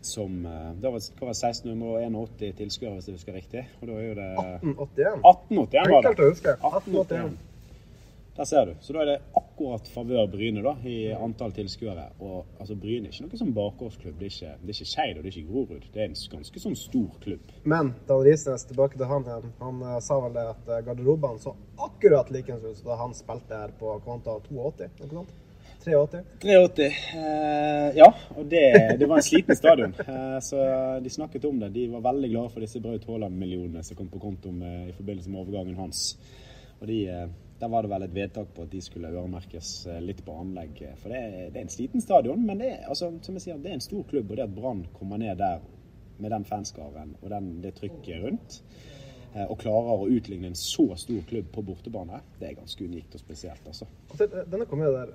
som 0.01 0.45
eh, 0.45 0.71
Det 0.77 0.89
var, 0.93 1.01
var 1.19 1.33
1681 1.33 2.53
tilskuere, 2.57 2.93
hvis 2.93 3.07
jeg 3.07 3.17
husker 3.17 3.33
riktig. 3.33 3.63
Og 3.81 3.89
da 3.89 3.97
er 3.97 4.07
jo 4.07 4.15
det 4.19 4.29
1881. 4.37 5.19
1881 5.25 5.91
var 5.91 6.01
det. 6.01 6.11
Enkelt 6.11 6.23
å 6.23 6.29
huske. 6.31 6.57
1881. 6.61 7.37
Der 8.37 8.45
ser 8.45 8.65
du. 8.65 8.75
Så 8.79 8.93
da 8.93 9.01
er 9.01 9.09
det 9.09 9.21
akkurat 9.33 9.87
favør 9.89 10.27
Bryne 10.29 10.61
da, 10.61 10.75
i 10.85 11.09
antall 11.13 11.55
tilskuere. 11.55 12.03
Og 12.21 12.59
altså, 12.59 12.75
Bryne 12.77 13.09
er 13.09 13.15
ikke 13.15 13.25
noe 13.25 13.39
sånn 13.39 13.55
bakgårdsklubb. 13.55 14.19
Det 14.19 14.27
er 14.27 14.35
ikke, 14.35 14.51
det 14.61 14.69
er 14.69 14.75
ikke 14.75 14.89
Skeid 14.91 15.17
og 15.17 15.23
det 15.23 15.31
er 15.31 15.39
ikke 15.39 15.53
Grorud. 15.53 15.87
Det 15.95 16.03
er 16.03 16.11
en 16.11 16.19
ganske 16.35 16.61
sånn 16.61 16.77
stor 16.77 17.17
klubb. 17.23 17.55
Men 17.65 17.95
Dan 18.05 18.21
Risnes, 18.27 18.67
tilbake 18.69 18.99
til 18.99 19.09
han 19.09 19.25
igjen. 19.25 19.49
Han 19.63 19.81
uh, 19.81 19.97
sa 20.05 20.19
vel 20.21 20.37
det 20.37 20.45
at 20.51 20.69
uh, 20.69 20.77
garderobene 20.85 21.41
så 21.41 21.55
akkurat 21.87 22.29
likens 22.35 22.67
ut 22.67 22.85
da 22.85 23.01
han 23.01 23.17
spilte 23.17 23.57
her 23.63 23.73
på 23.79 23.97
Kvanta 24.05 24.37
82. 24.45 24.91
Ikke 25.01 25.13
sant? 25.15 25.35
83? 25.87 26.21
83. 26.43 26.87
Uh, 27.17 27.89
ja, 27.97 28.11
og 28.35 28.49
det, 28.51 28.65
det, 28.99 29.07
var 29.07 29.17
en 29.17 29.25
sliten 29.25 29.57
stadion. 29.57 29.97
Uh, 29.97 30.37
så 30.45 30.61
de 31.01 31.09
snakket 31.09 31.49
om 31.49 31.57
det. 31.63 31.73
De 31.73 31.89
var 31.95 32.05
veldig 32.11 32.35
glade 32.35 32.53
for 32.53 32.61
disse 32.61 32.85
Braut 32.85 33.09
Haaland-millionene 33.09 33.81
som 33.87 33.97
kom 33.97 34.13
på 34.13 34.21
konto 34.21 34.53
med, 34.53 34.91
i 34.91 34.97
forbindelse 34.99 35.33
med 35.33 35.41
overgangen 35.41 35.81
hans. 35.81 36.11
Og 36.81 36.87
de, 36.87 36.97
eh, 37.09 37.27
Der 37.57 37.71
var 37.73 37.83
det 37.83 37.89
vel 37.89 38.05
et 38.05 38.13
vedtak 38.13 38.51
på 38.53 38.67
at 38.67 38.71
de 38.71 38.81
skulle 38.85 39.09
øremerkes 39.09 39.71
eh, 39.89 40.01
litt 40.03 40.21
på 40.25 40.35
anlegg. 40.41 40.83
For 41.01 41.13
det, 41.13 41.21
det 41.53 41.61
er 41.61 41.65
en 41.65 41.73
sliten 41.73 42.03
stadion, 42.03 42.43
men 42.45 42.61
det, 42.61 42.73
altså, 42.85 43.11
som 43.25 43.37
jeg 43.37 43.47
sier, 43.47 43.61
det 43.63 43.71
er 43.71 43.79
en 43.79 43.87
stor 43.87 44.05
klubb. 44.09 44.29
Og 44.29 44.37
det 44.37 44.45
at 44.45 44.55
Brann 44.55 44.85
kommer 44.97 45.21
ned 45.21 45.39
der 45.41 45.63
med 46.17 46.33
den 46.33 46.45
fanskaren 46.49 47.13
og 47.21 47.29
den, 47.29 47.49
det 47.61 47.75
trykket 47.77 48.23
rundt 48.23 48.55
eh, 49.35 49.45
og 49.45 49.59
klarer 49.61 50.01
å 50.01 50.09
utligne 50.09 50.49
en 50.49 50.57
så 50.57 50.87
stor 50.97 51.21
klubb 51.29 51.51
på 51.53 51.61
bortebane, 51.65 52.23
det 52.39 52.51
er 52.51 52.57
ganske 52.57 52.85
unikt 52.85 53.17
og 53.17 53.21
spesielt. 53.21 53.61
altså. 53.69 53.85
altså 54.09 54.29
denne 54.49 54.65
kom 54.69 54.81
der, 54.81 55.13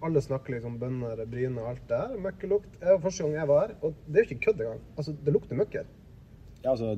alle 0.00 0.20
snakker 0.24 0.56
liksom 0.56 0.78
bønner, 0.80 1.24
bryne 1.28 1.60
og 1.60 1.74
alt 1.74 1.88
det 1.88 1.98
her. 2.00 2.20
Møkkelukt. 2.24 2.76
Det 2.80 2.88
var 2.88 3.02
første 3.04 3.24
gang 3.24 3.34
jeg 3.36 3.48
var 3.50 3.66
her, 3.66 3.74
og 3.84 3.98
det 4.06 4.16
er 4.16 4.24
jo 4.24 4.28
ikke 4.30 4.44
kødd 4.46 4.62
engang. 4.64 4.84
Altså, 4.96 5.14
det 5.24 5.34
lukter 5.34 5.60
møkker. 5.60 5.90
Ja, 6.62 6.72
altså, 6.74 6.94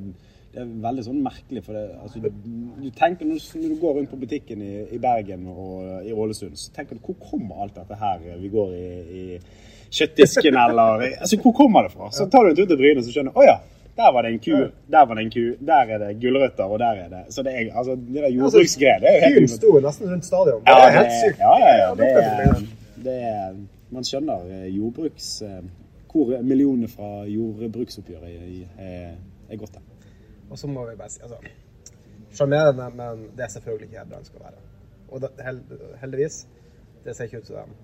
det 0.53 0.61
er 0.61 0.71
veldig 0.85 1.05
sånn 1.07 1.21
merkelig, 1.25 1.63
for 1.65 1.77
det, 1.77 1.83
altså, 2.03 2.21
du, 2.21 2.29
du, 2.83 2.89
tenker 2.97 3.29
når, 3.29 3.41
når, 3.57 3.69
du 3.73 3.77
går 3.81 3.99
rundt 3.99 4.11
på 4.13 4.21
butikken 4.21 4.65
i, 4.65 4.73
i, 4.93 5.01
Bergen 5.01 5.47
og 5.49 6.05
i 6.05 6.13
Ålesund, 6.13 6.59
så 6.61 6.75
tenker 6.77 6.99
du 6.99 7.05
hvor 7.07 7.17
kommer 7.31 7.63
alt 7.65 7.79
dette 7.79 7.97
her 7.97 8.27
vi 8.41 8.51
går 8.53 8.75
i, 8.77 8.89
i 9.23 9.23
kjøttdisken 9.93 10.59
eller 10.65 11.07
Altså, 11.21 11.39
hvor 11.41 11.55
kommer 11.57 11.87
det 11.89 11.95
fra? 11.95 12.11
Så 12.13 12.29
tar 12.29 12.45
du 12.45 12.53
en 12.53 12.59
tur 12.59 12.69
til 12.69 12.81
Bryne 12.81 13.01
og 13.01 13.07
så 13.07 13.15
skjønner 13.15 13.33
du 13.33 13.41
oh, 13.41 13.47
ja. 13.49 13.61
Der 13.97 14.13
var 14.13 14.23
det 14.25 14.31
en 14.33 14.39
ku, 14.41 14.57
der 14.93 15.07
var 15.07 15.15
det 15.15 15.25
en 15.25 15.31
ku, 15.31 15.65
der 15.67 15.91
er 15.95 15.99
det 16.01 16.15
gulrøtter, 16.21 16.65
og 16.65 16.79
der 16.79 17.01
er 17.03 17.09
det 17.09 17.35
Så 17.35 17.43
det 17.43 17.53
er 17.53 17.77
altså, 17.79 17.97
det 17.97 18.23
der 18.23 18.29
jordbruksgreiet, 18.29 19.03
det 19.03 19.09
er 19.11 19.15
jo 19.15 19.25
helt 19.25 19.37
Kuen 19.39 19.49
sto 19.49 19.81
nesten 19.85 20.13
rundt 20.13 20.25
stadion. 20.25 20.63
Det 20.65 20.77
er 20.85 20.95
helt 20.97 21.13
sykt. 21.25 21.39
Ja, 21.39 21.53
ja, 21.61 21.75
ja. 21.83 21.95
Det 23.05 23.17
er, 23.17 23.29
er, 23.33 23.59
man 23.91 24.05
skjønner 24.05 24.47
eh, 24.49 24.69
jordbruks 24.77 25.43
eh, 25.43 25.61
Hvor 26.13 26.33
millionene 26.43 26.89
fra 26.89 27.11
jordbruksoppgjøret 27.25 28.33
er, 28.79 29.13
er 29.57 29.63
godt, 29.63 29.79
det. 29.79 30.09
Og 30.51 30.59
så 30.59 30.69
må 30.69 30.85
vi 30.91 30.97
bare 30.99 31.13
si 31.13 31.23
altså, 31.25 31.39
Sjarmerende, 32.33 32.87
men 32.97 33.27
det 33.37 33.45
er 33.45 33.51
selvfølgelig 33.53 33.89
ikke 33.91 33.99
her 33.99 34.09
Brann 34.09 34.25
skal 34.25 34.41
være. 34.41 34.61
Og 35.13 35.21
det, 35.21 35.31
heldigvis, 36.01 36.47
det 37.05 37.17
ser 37.17 37.29
ikke 37.29 37.43
ut 37.43 37.51
som 37.51 37.57
dem. 37.57 37.75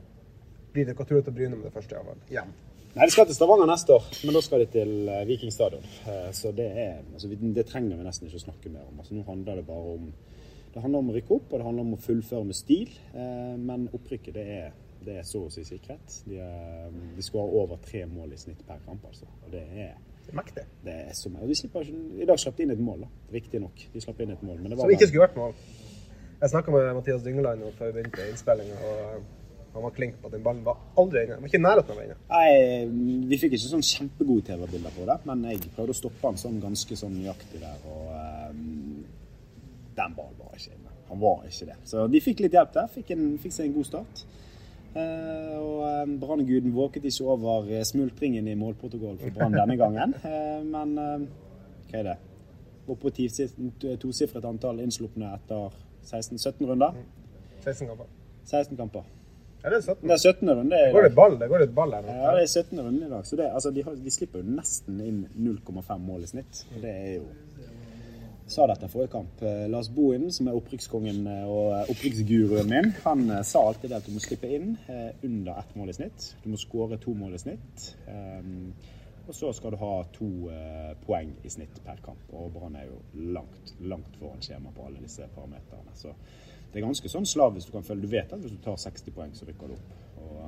blir 0.73 0.87
det 0.89 0.97
tur 0.97 1.21
til 1.21 1.33
Bryne 1.33 1.57
med 1.57 1.65
det 1.65 1.73
første, 1.73 1.95
iallfall. 1.95 2.23
Igjen. 2.31 2.55
Nei, 2.95 3.05
De 3.05 3.13
skal 3.13 3.27
til 3.27 3.37
Stavanger 3.37 3.69
neste 3.69 3.93
år, 3.93 4.09
men 4.25 4.35
da 4.35 4.41
skal 4.41 4.65
de 4.65 4.67
til 4.73 5.09
eh, 5.09 5.27
Viking 5.29 5.53
stadion. 5.53 5.85
Så 6.33 6.53
det, 6.57 6.67
er, 6.85 7.03
altså, 7.13 7.29
det 7.29 7.67
trenger 7.67 7.97
vi 7.97 8.07
nesten 8.07 8.29
ikke 8.29 8.41
å 8.41 8.47
snakke 8.47 8.73
mer 8.73 8.89
om. 8.89 9.01
Altså, 9.03 9.15
nå 9.15 9.27
handler 9.29 9.61
det 9.61 9.67
bare 9.69 9.95
om 9.99 10.11
det 10.75 10.83
handler 10.85 11.03
om 11.03 11.11
å 11.11 11.15
rykke 11.17 11.35
opp, 11.35 11.53
og 11.53 11.59
det 11.59 11.67
handler 11.67 11.85
om 11.85 11.95
å 11.97 12.01
fullføre 12.01 12.45
med 12.45 12.57
stil. 12.57 12.91
Men 13.59 13.89
opprykket, 13.97 14.35
det 14.37 14.45
er 14.57 14.73
det 15.05 15.19
er 15.21 15.27
så 15.27 15.45
å 15.47 15.53
si 15.53 15.65
sikret. 15.67 16.21
De, 16.29 16.39
de 17.17 17.25
skårer 17.25 17.57
over 17.61 17.81
tre 17.83 18.05
mål 18.11 18.35
i 18.35 18.41
snitt 18.41 18.65
per 18.67 18.81
kamp, 18.87 19.05
altså. 19.09 19.29
Og 19.45 19.53
det 19.53 19.65
er, 19.85 19.95
Mektig. 20.37 20.65
Det 20.85 20.95
er 21.09 21.15
så 21.17 21.31
mye. 21.33 21.43
Og 21.47 21.49
de 21.49 21.57
slipper 21.57 21.87
ikke, 21.87 22.01
I 22.21 22.27
dag 22.29 22.41
slapp 22.41 22.57
de 22.59 22.67
inn 22.67 22.75
et 22.75 22.81
mål, 22.85 23.05
da. 23.07 23.09
Riktig 23.33 23.61
nok. 23.63 23.85
De 23.95 24.03
slapp 24.05 24.21
inn 24.21 24.35
et 24.35 24.43
mål. 24.45 24.59
Men 24.61 24.73
det 24.73 24.79
var 24.79 24.85
Som 24.85 24.95
ikke 24.97 25.09
skulle 25.09 25.25
vært 25.25 25.39
mål. 25.41 25.55
Jeg 26.39 26.53
snakka 26.53 26.75
med 26.75 26.89
Mathias 26.95 27.23
Dyngeland 27.25 27.65
før 27.79 27.89
vi 27.91 27.95
begynte 27.97 28.27
innspillinga, 28.31 28.77
og 28.87 28.99
eh, 29.05 29.23
han 29.75 29.83
var 29.83 29.95
klink 29.97 30.21
på 30.21 30.29
at 30.29 30.35
den 30.37 30.45
ballen 30.45 30.61
var 30.67 30.79
aldri 31.01 31.25
inne. 31.25 31.39
Den 31.39 31.43
var 31.43 31.51
ikke 31.51 31.59
i 31.59 31.65
nærheten 31.65 31.91
av 31.91 31.97
å 31.97 31.99
være 31.99 32.07
inne. 32.09 32.19
Nei, 32.31 33.25
vi 33.33 33.39
fikk 33.43 33.57
ikke 33.57 33.71
sånn 33.73 33.87
kjempegode 33.89 34.47
TV-bilder 34.47 34.95
på 34.95 35.07
det, 35.09 35.17
men 35.29 35.43
jeg 35.51 35.73
prøvde 35.75 35.97
å 35.97 35.99
stoppe 35.99 36.31
han 36.31 36.39
sånn 36.41 36.61
ganske 36.63 36.99
sånn 37.01 37.17
nøyaktig 37.19 37.63
der, 37.65 37.83
og 37.91 38.13
um, 38.53 39.03
den 39.99 40.17
ballen 40.17 40.39
var 40.39 40.55
ikke 40.55 40.77
inne. 40.77 40.95
Han 41.09 41.23
var 41.25 41.45
ikke 41.51 41.69
det. 41.73 41.79
Så 41.89 42.07
de 42.13 42.23
fikk 42.23 42.45
litt 42.45 42.55
hjelp 42.55 42.75
der. 42.75 42.91
Fikk, 42.93 43.13
en, 43.17 43.29
fikk 43.43 43.55
seg 43.57 43.69
en 43.69 43.77
god 43.79 43.89
start. 43.89 44.25
Eh, 44.97 45.59
og 45.59 45.83
um, 46.03 46.15
Brannguden 46.21 46.73
våket 46.75 47.05
ikke 47.05 47.27
over 47.29 47.69
eh, 47.69 47.85
smultringen 47.85 48.49
i 48.49 48.57
målprotokollen 48.59 49.19
for 49.21 49.35
Brann 49.37 49.57
denne 49.57 49.77
gangen. 49.81 50.15
Eh, 50.29 50.65
men 50.65 50.97
eh, 50.99 51.29
hva 51.91 52.01
er 52.01 52.09
det? 52.11 52.17
På 52.89 53.11
tosifret 54.01 54.45
antall 54.49 54.81
innslupne 54.81 55.35
etter 55.37 55.75
16-17 56.09 56.67
runder. 56.71 56.97
16 57.65 57.87
kamper. 57.91 58.09
16 58.49 58.77
kamper. 58.77 59.05
Eller 59.65 59.81
17. 59.81 60.09
Det 60.09 60.15
er 60.15 60.23
17. 60.33 60.51
runde. 60.51 60.77
Det 60.77 60.93
går 60.95 61.07
litt 61.09 61.17
ball, 61.19 61.37
det 61.41 61.49
går 61.51 61.63
litt 61.65 61.75
ball 61.75 61.93
her. 61.97 62.07
Ja, 62.07 62.33
det 62.37 62.45
er 62.47 62.53
17. 62.63 62.81
runde 62.81 63.07
i 63.07 63.11
dag. 63.11 63.27
Så 63.27 63.37
det, 63.37 63.51
altså, 63.51 63.73
de, 63.75 63.85
har, 63.85 63.97
de 64.05 64.15
slipper 64.15 64.43
jo 64.43 64.57
nesten 64.57 65.01
inn 65.05 65.21
0,5 65.35 66.05
mål 66.05 66.25
i 66.25 66.31
snitt. 66.31 66.63
Det 66.79 66.93
er 66.93 67.13
jo 67.19 67.27
Sa 68.49 68.65
dette 68.65 68.89
forrige 68.89 69.13
kamp. 69.13 69.43
Eh, 69.45 69.67
Lars 69.69 69.91
Bohin, 69.93 70.31
som 70.33 70.49
er 70.49 70.57
opprykkskongen 70.57 71.27
eh, 71.29 71.45
og 71.45 71.75
eh, 71.77 71.91
opprykksguruen 71.93 72.71
min, 72.71 72.87
han 73.05 73.27
sa 73.45 73.61
alltid 73.69 73.93
at 73.93 74.07
du 74.09 74.15
må 74.15 74.23
slippe 74.25 74.49
inn 74.57 74.71
under 74.89 75.59
ett 75.61 75.75
mål 75.77 75.93
i 75.93 75.97
snitt. 75.99 76.31
Du 76.41 76.49
må 76.49 76.61
skåre 76.61 76.97
to 77.03 77.13
mål 77.17 77.37
i 77.37 77.41
snitt. 77.43 77.89
Og 79.29 79.37
så 79.37 79.51
skal 79.53 79.75
du 79.75 79.77
ha 79.83 79.91
to 80.15 80.29
poeng 81.03 81.35
i 81.45 81.51
snitt 81.53 81.83
per 81.85 82.01
kamp. 82.01 82.31
Og 82.33 82.49
Brann 82.55 82.79
er 82.81 82.87
jo 82.89 82.97
langt, 83.37 83.75
langt 83.85 84.17
foran 84.17 84.41
skjema 84.41 84.73
på 84.73 84.87
alle 84.89 85.03
disse 85.05 85.29
parameterne. 85.35 85.93
Så 85.99 86.15
det 86.73 86.81
er 86.81 86.87
ganske 86.87 87.13
sånn 87.13 87.29
hvis 87.29 87.69
du 87.69 87.75
kan 87.75 87.85
føle. 87.85 88.01
Du 88.01 88.09
vet 88.09 88.33
at 88.33 88.41
hvis 88.41 88.55
du 88.55 88.63
tar 88.65 88.81
60 88.81 89.13
poeng, 89.13 89.35
så 89.37 89.45
rykker 89.51 89.69
du 89.69 89.77
opp. 89.77 89.93
Og 90.25 90.41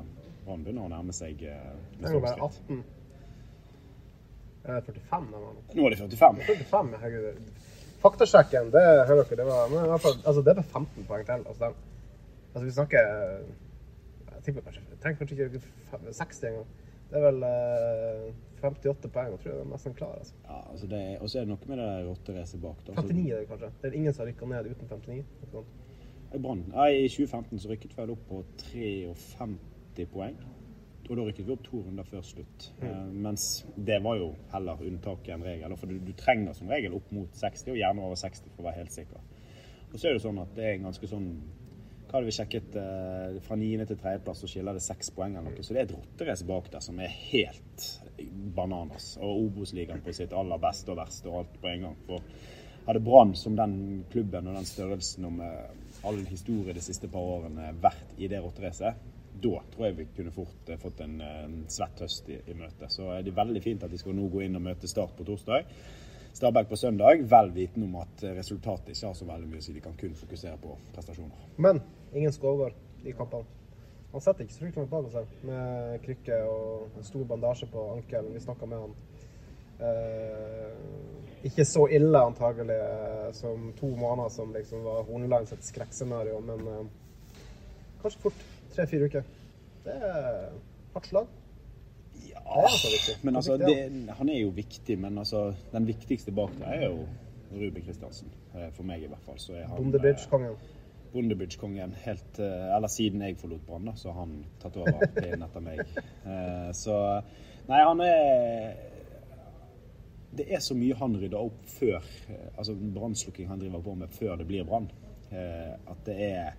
Brann 0.46 0.64
begynner 0.64 0.88
å 0.88 0.94
nærme 0.94 1.12
seg 1.12 1.44
Det 1.44 2.08
er 2.08 2.16
jo 2.16 2.24
bare 2.24 2.48
18. 2.48 2.80
Er 4.64 4.80
det 4.80 4.84
45 4.88 5.28
eller 5.28 5.44
noe? 5.44 5.68
Nå 5.76 5.84
er 5.84 5.94
det 5.94 6.00
45. 6.00 6.40
45, 6.48 6.96
herregud. 7.04 7.52
Faktasjekken, 8.00 8.70
det 8.72 8.82
hører 9.08 9.24
dere, 9.24 9.36
det 9.40 9.46
var 9.46 9.72
men 9.72 9.90
altså 9.94 10.42
det 10.42 10.54
bare 10.56 10.64
15 10.64 11.08
poeng 11.08 11.24
til. 11.26 11.42
Altså, 11.46 11.64
den, 11.64 11.74
altså 12.54 12.64
vi 12.64 12.70
snakker 12.70 13.10
Jeg 14.30 14.44
tipper 14.44 14.62
kanskje, 14.64 14.82
jeg 14.90 15.00
trenger 15.02 15.18
kanskje 15.18 15.44
ikke 15.44 15.60
60 16.12 16.44
engang. 16.48 16.68
Det 17.10 17.18
er 17.18 17.24
vel 17.26 17.42
eh, 17.42 18.30
58 18.62 19.10
poeng, 19.12 19.30
jeg 19.30 19.40
tror 19.42 19.50
jeg 19.52 19.60
er 19.60 19.68
nesten 19.72 19.94
klar. 19.98 20.14
Altså. 20.18 20.34
Ja, 20.48 20.60
altså 20.70 20.86
det 20.86 21.00
er, 21.00 21.18
og 21.20 21.30
så 21.30 21.38
er 21.38 21.44
det 21.44 21.50
noe 21.50 21.68
med 21.72 21.82
det 21.82 21.90
rotteracet 22.06 22.62
bak. 22.62 22.80
da. 22.86 22.94
Altså, 22.96 23.12
59 23.12 23.30
er 23.30 23.38
det 23.38 23.48
kanskje. 23.48 23.70
Det 23.82 23.90
er 23.90 23.98
ingen 23.98 24.14
som 24.14 24.24
har 24.24 24.30
rykka 24.30 24.46
ned 24.46 24.70
uten 24.70 24.88
59. 24.88 25.18
Ikke 25.42 25.52
sant? 25.52 25.76
I 26.30 26.38
Brann 26.38 26.64
I 26.70 27.08
2015 27.08 27.58
så 27.58 27.68
rykket 27.72 27.96
vi 27.98 28.12
opp 28.14 28.26
på 28.28 28.44
53 28.62 30.06
poeng. 30.14 30.36
Og 31.10 31.16
da 31.18 31.24
rykket 31.26 31.46
vi 31.48 31.54
opp 31.56 31.62
to 31.66 31.80
runder 31.82 32.06
før 32.06 32.22
slutt. 32.22 32.68
Eh, 32.86 33.06
mens 33.10 33.64
det 33.74 33.98
var 34.04 34.20
jo 34.20 34.28
heller 34.52 34.82
unntaket 34.86 35.32
enn 35.34 35.42
regel. 35.42 35.74
For 35.80 35.90
du, 35.90 35.98
du 36.06 36.12
trenger 36.18 36.54
som 36.54 36.70
regel 36.70 36.94
opp 36.94 37.08
mot 37.14 37.32
60, 37.34 37.72
og 37.72 37.80
gjerne 37.80 38.04
over 38.06 38.20
60 38.20 38.52
for 38.54 38.62
å 38.62 38.68
være 38.68 38.84
helt 38.84 38.94
sikker. 38.94 39.24
Og 39.90 39.96
så 39.96 40.06
er 40.06 40.14
det 40.14 40.22
sånn 40.22 40.38
at 40.38 40.52
det 40.54 40.68
er 40.68 40.76
en 40.76 40.86
ganske 40.86 41.10
sånn 41.10 41.32
Hva 42.06 42.18
hadde 42.18 42.26
vi 42.26 42.34
sjekket? 42.34 42.78
Eh, 42.78 43.40
fra 43.42 43.58
9. 43.58 43.84
til 43.90 43.98
3. 43.98 44.14
plass 44.22 44.40
så 44.42 44.50
skiller 44.50 44.78
det 44.78 44.84
6 44.86 45.12
poeng 45.16 45.34
eller 45.34 45.50
noe. 45.50 45.66
Så 45.66 45.74
det 45.74 45.82
er 45.82 45.88
et 45.88 45.96
rotterace 45.96 46.46
bak 46.46 46.70
der 46.70 46.86
som 46.86 47.02
er 47.02 47.10
helt 47.10 47.90
bananas. 48.54 49.12
Og 49.18 49.44
Obos-ligaen 49.48 50.02
på 50.06 50.14
sitt 50.14 50.34
aller 50.34 50.62
beste 50.62 50.94
og 50.94 50.98
verste 51.02 51.30
og 51.30 51.42
alt 51.42 51.60
på 51.62 51.70
en 51.70 51.86
gang. 51.88 52.00
For 52.06 52.22
hadde 52.86 53.02
Brann 53.06 53.34
som 53.38 53.58
den 53.58 54.04
klubben 54.10 54.46
og 54.50 54.56
den 54.58 54.66
størrelsen 54.66 55.26
og 55.28 55.38
med 55.38 56.04
all 56.06 56.22
historie 56.26 56.74
de 56.74 56.82
siste 56.82 57.10
par 57.12 57.26
årene 57.36 57.74
vært 57.82 58.14
i 58.18 58.30
det 58.30 58.40
rotteracet, 58.42 59.09
da 59.42 59.62
tror 59.72 59.86
jeg 59.86 59.96
vi 59.98 60.06
kunne 60.16 60.34
fort 60.34 60.68
eh, 60.70 60.78
fått 60.80 61.00
en, 61.04 61.16
eh, 61.24 61.48
svett 61.72 62.04
høst 62.04 62.28
i, 62.30 62.38
i 62.50 62.56
møte. 62.58 62.88
Så 62.92 63.08
er 63.14 63.24
det 63.26 63.36
veldig 63.36 63.62
fint 63.64 63.84
at 63.86 63.92
de 63.92 64.00
skal 64.00 64.16
nå 64.16 64.28
gå 64.32 64.44
inn 64.46 64.58
og 64.58 64.64
møte 64.68 64.90
Start 64.90 65.16
på 65.18 65.26
torsdag. 65.28 65.68
Stabæk 66.32 66.68
på 66.68 66.76
søndag, 66.76 67.24
vel 67.30 67.50
vitende 67.52 67.88
om 67.88 67.96
at 68.02 68.22
eh, 68.22 68.34
resultatet 68.36 68.92
ikke 68.94 69.08
har 69.08 69.16
så 69.18 69.26
veldig 69.28 69.48
mye 69.50 69.62
å 69.62 69.64
si. 69.64 69.74
De 69.74 69.82
kan 69.84 69.96
kun 69.98 70.14
fokusere 70.14 70.58
på 70.62 70.76
prestasjoner. 70.94 71.48
Men 71.58 71.82
ingen 72.14 72.32
skårer 72.34 72.76
i 73.04 73.14
kampene. 73.16 73.58
Han 74.12 74.22
setter 74.22 74.42
ikke 74.42 74.54
så 74.54 74.64
fryktelig 74.64 74.86
mye 74.86 74.90
bak 74.90 75.10
seg 75.14 75.34
med 75.46 75.98
krykke 76.06 76.38
og 76.50 76.98
en 76.98 77.06
stor 77.06 77.26
bandasje 77.30 77.68
på 77.70 77.84
ankelen. 77.96 78.32
Vi 78.34 78.42
snakka 78.42 78.66
med 78.70 78.84
han. 78.84 78.94
Eh, 79.80 81.46
ikke 81.50 81.64
så 81.64 81.86
ille 81.88 82.20
antagelig 82.20 82.78
som 83.38 83.70
to 83.78 83.90
måneder 83.96 84.32
som 84.34 84.50
liksom 84.54 84.82
var 84.84 85.06
Horneland 85.08 85.48
sitt 85.48 85.64
skrekkscenario, 85.64 86.40
men 86.44 86.66
eh, 86.68 87.44
kanskje 88.02 88.26
fort 88.26 88.42
tre-fire 88.74 89.04
uker. 89.10 89.22
Det 89.84 89.94
er 89.96 90.50
hardt 90.94 91.06
slag. 91.10 91.26
Ja, 92.20 92.40
Det 92.40 92.56
er 92.56 92.66
altså 92.66 92.90
viktig. 92.92 93.14
men 93.24 93.36
altså, 93.36 93.56
Det 93.56 94.14
han 94.18 94.28
er 94.28 94.40
jo 94.40 94.50
viktig, 94.54 94.98
men 94.98 95.18
altså, 95.18 95.54
den 95.72 95.86
viktigste 95.88 96.32
bak 96.32 96.50
der 96.58 96.66
er 96.66 96.86
jo 96.90 97.06
Ruben 97.52 97.82
Kristiansen. 97.82 98.28
Eh, 98.54 98.68
For 98.72 98.82
meg 98.86 99.02
i 99.02 99.06
hvert 99.10 99.22
fall. 99.26 99.38
Så 99.38 99.52
er 99.58 99.64
han, 99.66 99.76
Bondebridge-kongen. 99.76 100.50
eh, 100.52 100.76
Bondebridge-kongen 101.12 101.94
helt 102.04 102.38
eh, 102.38 102.76
Eller 102.76 102.88
siden 102.88 103.22
jeg 103.22 103.36
forlot 103.40 103.64
Brann, 103.66 103.84
da, 103.88 103.92
så 103.98 104.12
har 104.12 104.20
han 104.26 104.44
tatt 104.62 104.76
over 104.76 105.06
pinnen 105.16 105.42
etter 105.42 105.60
meg. 105.60 105.80
Så 106.76 106.94
Nei, 107.68 107.80
han 107.86 108.00
er 108.00 108.76
Det 110.36 110.46
er 110.54 110.60
så 110.62 110.74
mye 110.78 110.94
han 110.94 111.16
rydder 111.18 111.38
opp 111.42 111.64
før 111.66 112.02
Altså 112.58 112.74
brannslukking 112.94 113.48
han 113.50 113.58
driver 113.58 113.82
på 113.82 113.94
med 113.98 114.08
før 114.14 114.36
det 114.38 114.46
blir 114.46 114.64
brann, 114.64 114.86
at 115.32 116.04
det 116.06 116.16
er 116.30 116.52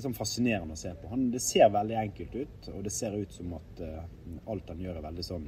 det 0.00 0.06
er 0.06 0.14
sånn 0.14 0.16
fascinerende 0.16 0.76
å 0.76 0.80
se 0.80 0.92
på. 0.96 1.08
Han, 1.12 1.26
det 1.34 1.42
ser 1.44 1.68
veldig 1.72 1.96
enkelt 2.00 2.36
ut, 2.40 2.68
og 2.72 2.84
det 2.86 2.92
ser 2.94 3.16
ut 3.20 3.34
som 3.36 3.52
at 3.58 3.82
uh, 3.84 3.98
alt 4.52 4.72
han 4.72 4.80
gjør 4.80 4.96
er 4.96 5.04
veldig 5.04 5.24
sånn 5.26 5.46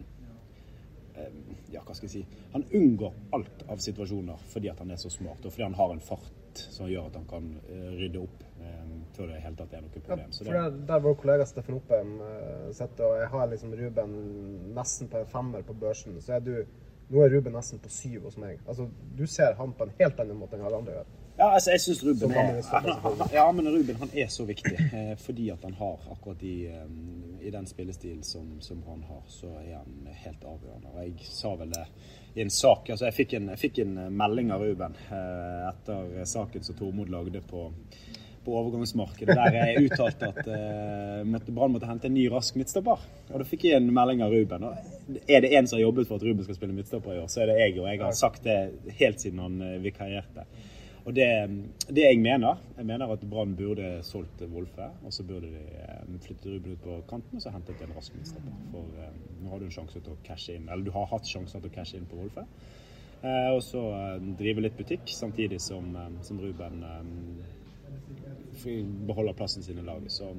uh, 1.17 1.31
Ja, 1.73 1.81
hva 1.81 1.97
skal 1.97 2.09
jeg 2.09 2.13
si 2.13 2.43
Han 2.53 2.67
unngår 2.77 3.17
alt 3.39 3.65
av 3.73 3.81
situasjoner 3.81 4.45
fordi 4.53 4.69
at 4.73 4.83
han 4.85 4.93
er 4.93 5.01
så 5.01 5.13
smart, 5.13 5.41
og 5.41 5.55
fordi 5.55 5.65
han 5.71 5.79
har 5.79 5.95
en 5.95 6.05
fart 6.05 6.63
som 6.69 6.91
gjør 6.91 7.09
at 7.09 7.17
han 7.17 7.25
kan 7.31 7.49
uh, 7.71 7.91
rydde 7.97 8.25
opp 8.27 8.49
før 9.13 9.27
det 9.27 9.41
i 9.41 9.43
hele 9.43 9.57
tatt 9.59 9.73
er 9.75 9.81
noe 9.83 9.91
Ja, 9.91 10.01
problem. 10.07 10.29
Så 10.33 10.45
for 10.47 10.55
det, 10.55 10.85
der, 10.87 11.01
vår 11.03 11.17
kollega 11.19 11.47
Steffen 11.49 11.75
Oppheim 11.81 12.13
sitter, 12.73 13.03
og 13.09 13.17
jeg 13.19 13.31
har 13.33 13.49
liksom 13.51 13.73
Ruben 13.81 14.13
nesten 14.77 15.11
på 15.11 15.19
en 15.19 15.27
femmer 15.33 15.65
på 15.67 15.75
børsen, 15.81 16.15
så 16.23 16.37
er 16.37 16.45
du 16.47 16.53
nå 17.13 17.25
er 17.25 17.35
Ruben 17.35 17.53
nesten 17.57 17.83
på 17.83 17.91
syv 17.93 18.29
hos 18.29 18.39
meg. 18.41 18.63
Altså, 18.63 18.87
Du 19.19 19.27
ser 19.27 19.59
han 19.59 19.75
på 19.77 19.89
en 19.89 19.93
helt 19.99 20.23
annen 20.23 20.39
måte 20.39 20.57
enn 20.57 20.63
alle 20.65 20.79
andre 20.79 20.95
gjør. 21.01 21.11
Ja, 21.37 21.49
altså, 21.55 21.71
jeg 21.71 21.81
syns 21.81 22.03
Ruben. 22.05 22.35
Ja, 23.33 23.47
men 23.53 23.69
Ruben 23.69 23.97
han 23.97 24.11
er 24.15 24.29
så 24.29 24.45
viktig. 24.49 24.79
Eh, 24.93 25.17
fordi 25.17 25.49
at 25.51 25.63
han 25.65 25.73
har 25.75 26.01
akkurat 26.13 26.43
i, 26.45 26.67
eh, 26.69 27.47
i 27.47 27.51
den 27.51 27.67
spillestilen 27.67 28.23
som, 28.23 28.61
som 28.61 28.83
han 28.87 29.03
har, 29.09 29.23
så 29.29 29.49
er 29.63 29.79
han 29.79 30.09
helt 30.13 30.45
avgjørende. 30.45 30.91
Og 30.93 30.99
jeg 31.07 31.15
sa 31.25 31.55
vel 31.57 31.73
det 31.73 31.87
i 32.35 32.43
en 32.45 32.51
sak 32.51 32.91
Altså, 32.91 33.07
jeg 33.09 33.15
fikk 33.15 33.33
en, 33.39 33.49
jeg 33.53 33.61
fikk 33.61 33.79
en 33.83 33.95
melding 34.17 34.53
av 34.53 34.65
Ruben 34.65 34.97
eh, 35.09 35.63
etter 35.71 36.27
saken 36.29 36.65
som 36.65 36.77
Tormod 36.77 37.13
lagde 37.13 37.41
på 37.49 37.71
på 38.45 38.55
overgangsmarkedet 38.59 39.37
der 39.39 39.57
jeg 39.57 39.85
uttalte 39.87 40.31
at 40.33 40.49
uh, 40.51 41.53
Brann 41.55 41.75
måtte 41.75 41.87
hente 41.87 42.09
en 42.09 42.17
ny 42.17 42.25
rask 42.33 42.57
midtstopper. 42.59 43.05
Og 43.31 43.37
da 43.39 43.47
fikk 43.47 43.69
jeg 43.69 43.79
en 43.79 43.91
melding 43.95 44.25
av 44.25 44.35
Ruben. 44.35 44.67
Og 44.67 45.19
er 45.29 45.45
det 45.45 45.53
en 45.55 45.69
som 45.69 45.79
har 45.79 45.85
jobbet 45.85 46.09
for 46.09 46.19
at 46.19 46.27
Ruben 46.27 46.47
skal 46.47 46.59
spille 46.59 46.75
midtstopper 46.77 47.15
i 47.15 47.21
år, 47.23 47.29
så 47.31 47.45
er 47.45 47.53
det 47.53 47.59
jeg. 47.61 47.77
Og 47.79 47.89
jeg 47.91 48.03
har 48.03 48.17
sagt 48.19 48.47
det 48.47 48.59
helt 48.99 49.23
siden 49.23 49.43
han 49.43 49.61
eh, 49.63 49.79
vikarierte. 49.85 50.47
Og 51.03 51.15
det, 51.15 51.27
det 51.91 52.05
jeg 52.05 52.19
mener 52.23 52.61
Jeg 52.77 52.87
mener 52.87 53.11
at 53.11 53.25
Brann 53.31 53.57
burde 53.59 53.89
solgt 54.07 54.43
Wolfe, 54.53 54.87
og 55.05 55.13
så 55.13 55.25
burde 55.27 55.51
de 55.51 56.19
flytte 56.23 56.53
Ruben 56.53 56.77
ut 56.77 56.85
på 56.85 57.01
kanten 57.11 57.39
og 57.39 57.43
så 57.43 57.51
hentet 57.55 57.83
en 57.83 57.95
rask 57.97 58.15
midtstopper. 58.15 58.55
For 58.71 59.03
eh, 59.03 59.19
nå 59.43 59.51
har 59.51 59.59
du 59.59 59.67
en 59.67 59.75
sjanse 59.75 60.01
til 60.01 60.15
å 60.15 60.21
cashe 60.27 60.57
inn, 60.59 60.69
eller 60.69 60.87
du 60.87 60.95
har 60.95 61.11
hatt 61.11 61.27
sjansen 61.27 61.63
til 61.63 61.71
å 61.71 61.75
cashe 61.75 61.99
inn 61.99 62.09
på 62.11 62.21
Wolfe. 62.21 62.47
Eh, 63.23 63.51
og 63.55 63.63
så 63.67 63.83
eh, 63.99 64.17
drive 64.39 64.65
litt 64.65 64.79
butikk, 64.79 65.11
samtidig 65.15 65.61
som, 65.63 65.91
eh, 65.97 66.11
som 66.27 66.41
Ruben 66.43 66.83
eh, 66.87 67.05
beholder 69.07 69.37
plassen 69.39 69.63
sin 69.63 69.79
i 69.79 69.87
laget. 69.87 70.13
Så 70.13 70.31